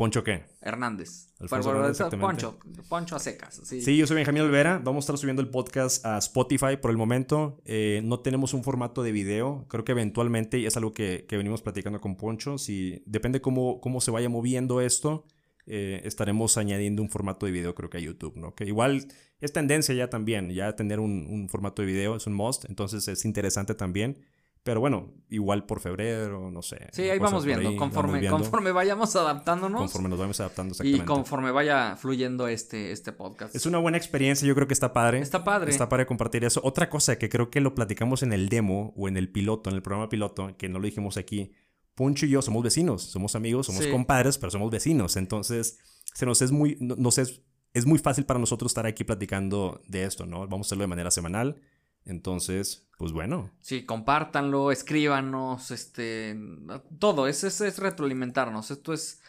[0.00, 0.44] ¿Poncho qué?
[0.62, 1.28] Hernández.
[1.40, 2.18] Alfonso Hernández.
[2.18, 3.60] Poncho, Poncho a secas.
[3.64, 3.82] Sí.
[3.82, 4.80] Sí, yo soy Benjamín Olvera.
[4.82, 7.60] Vamos a estar subiendo el podcast a Spotify por el momento.
[7.66, 9.66] Eh, no tenemos un formato de video.
[9.68, 13.78] Creo que eventualmente, y es algo que, que venimos platicando con Poncho, si depende cómo,
[13.82, 15.26] cómo se vaya moviendo esto,
[15.66, 18.54] eh, estaremos añadiendo un formato de video, creo que a YouTube, ¿no?
[18.54, 19.06] Que igual
[19.42, 23.06] es tendencia ya también, ya tener un, un formato de video es un must, entonces
[23.06, 24.16] es interesante también.
[24.62, 26.88] Pero bueno, igual por febrero, no sé.
[26.92, 30.72] Sí, ahí vamos viendo, ahí, conforme, vamos viendo, conforme vayamos adaptándonos conforme nos vamos adaptando
[30.72, 31.04] y exactamente.
[31.06, 33.54] conforme vaya fluyendo este, este podcast.
[33.56, 35.20] Es una buena experiencia, yo creo que está padre.
[35.20, 35.70] Está padre.
[35.70, 36.60] Está padre compartir eso.
[36.62, 39.76] Otra cosa que creo que lo platicamos en el demo o en el piloto, en
[39.76, 41.52] el programa piloto, que no lo dijimos aquí.
[41.94, 43.90] Poncho y yo somos vecinos, somos amigos, somos Sí.
[43.90, 45.16] compadres, pero somos vecinos.
[45.16, 45.78] Entonces,
[46.14, 47.40] se nos es muy, no- nos es,
[47.72, 50.40] es muy fácil para nosotros estar aquí platicando de esto, ¿no?
[50.48, 51.56] Vamos a hacerlo de manera semanal.
[52.04, 56.38] Entonces, pues bueno, Sí, compártanlo, escríbanos, este,
[56.98, 59.22] todo, es, es, es retroalimentarnos, esto es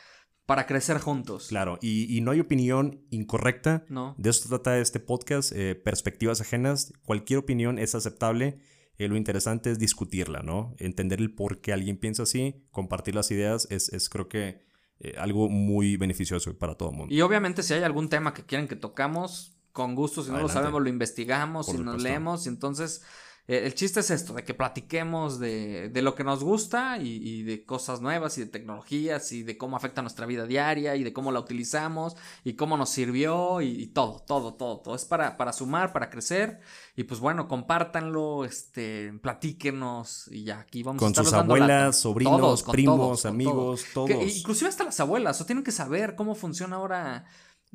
[0.45, 1.47] para crecer juntos.
[1.47, 1.78] claro.
[1.82, 3.86] Y, y no hay opinión incorrecta.
[3.88, 4.15] ¿No?
[4.17, 6.91] De eso trata este podcast, eh, perspectivas ajenas.
[7.03, 8.59] Cualquier opinión es aceptable.
[8.97, 10.76] Eh, lo interesante es discutirla, ¿no?
[10.78, 14.61] Entender el por qué alguien piensa así, compartir las ideas, es, es creo que
[14.99, 17.15] eh, algo muy beneficioso para todo el mundo.
[17.15, 20.53] Y obviamente si hay algún tema que quieren que tocamos, con gusto, si no Adelante.
[20.53, 22.47] lo sabemos, lo investigamos Por y nos leemos.
[22.47, 23.01] Entonces,
[23.47, 27.07] eh, el chiste es esto, de que platiquemos de, de lo que nos gusta y,
[27.28, 31.03] y de cosas nuevas y de tecnologías y de cómo afecta nuestra vida diaria y
[31.03, 34.95] de cómo la utilizamos y cómo nos sirvió y, y todo, todo, todo, todo.
[34.95, 36.59] Es para, para sumar, para crecer.
[36.95, 41.99] Y pues bueno, compártanlo, este, platíquenos y ya, aquí vamos a Con estar sus abuelas,
[41.99, 44.07] sobrinos, Todos, primos, todos, amigos, todos.
[44.09, 47.26] que inclusive hasta las abuelas, o tienen que saber cómo funciona ahora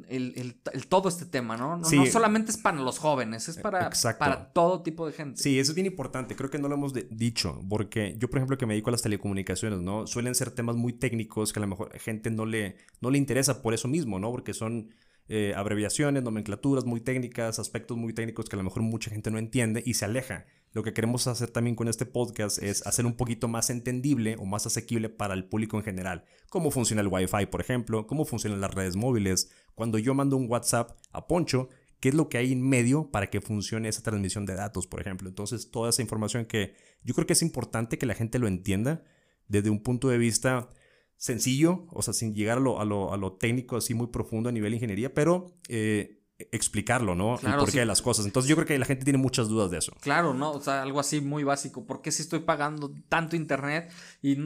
[0.09, 1.79] el, el- el todo este tema, ¿no?
[1.79, 1.97] No, Sí.
[1.97, 4.19] no solamente es para los jóvenes, es para, Exacto.
[4.19, 5.43] para todo tipo de gente.
[5.43, 6.37] Sí, eso es bien importante.
[6.37, 9.03] Creo que no lo hemos dicho, porque yo, por ejemplo, que me dedico a las
[9.03, 10.07] telecomunicaciones, ¿no?
[10.07, 13.19] Suelen ser temas muy técnicos que a lo mejor a gente no le, no le
[13.19, 14.31] interesa por eso mismo, ¿no?
[14.31, 14.91] Porque son
[15.29, 19.39] eh, abreviaciones, nomenclaturas muy técnicas, aspectos muy técnicos que a lo mejor mucha gente no
[19.39, 20.47] entiende y se aleja.
[20.73, 24.45] Lo que queremos hacer también con este podcast es hacer un poquito más entendible o
[24.45, 26.25] más asequible para el público en general.
[26.51, 29.51] Cómo funciona el Wi-Fi, por ejemplo, cómo funcionan las redes móviles.
[29.75, 33.31] Cuando yo mando un WhatsApp a Poncho, qué es lo que hay en medio para
[33.31, 35.29] que funcione esa transmisión de datos, por ejemplo.
[35.29, 39.03] Entonces, toda esa información que yo creo que es importante que la gente lo entienda
[39.49, 40.69] desde un punto de vista
[41.17, 44.49] sencillo, o sea, sin llegar a lo, a lo, a lo técnico así muy profundo
[44.49, 47.37] a nivel de ingeniería, pero eh, explicarlo, ¿no?
[47.39, 47.79] Claro, sí.
[47.79, 48.27] de las cosas.
[48.27, 49.93] Entonces, yo creo que la gente tiene muchas dudas de eso.
[50.01, 50.53] Claro, ¿no?
[50.53, 51.87] O sea, algo así muy básico.
[51.87, 53.91] ¿Por qué si estoy pagando tanto internet
[54.21, 54.37] y,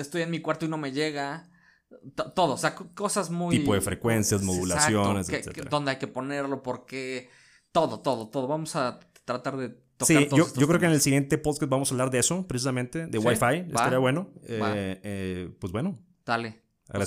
[0.00, 1.50] estoy en mi cuarto y no me llega?
[1.90, 3.58] T- Todo, o sea, co- cosas muy...
[3.58, 5.64] Tipo de frecuencias, Exacto, modulaciones, que- etcétera.
[5.64, 6.62] que- ¿Dónde hay que ponerlo?
[6.62, 7.28] ¿Por qué?
[7.72, 8.46] Todo, todo, todo.
[8.48, 11.90] Vamos a tratar de tocar Sí, yo, yo creo que en el siguiente podcast vamos
[11.90, 13.66] a hablar de eso, precisamente, de Sí, Wi-Fi.
[13.68, 14.32] Estaría bueno.
[14.44, 16.50] Eh, eh, pues bueno, Dale.
[16.50, 16.60] Pues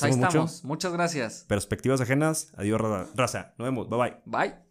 [0.03, 0.27] ahí agradecemos mucho.
[0.27, 0.63] estamos.
[0.63, 1.45] Muchas gracias.
[1.47, 2.51] Perspectivas ajenas.
[2.57, 3.53] Adiós, ra- raza.
[3.57, 3.89] Nos vemos.
[3.89, 4.17] Bye bye.
[4.25, 4.66] Bye.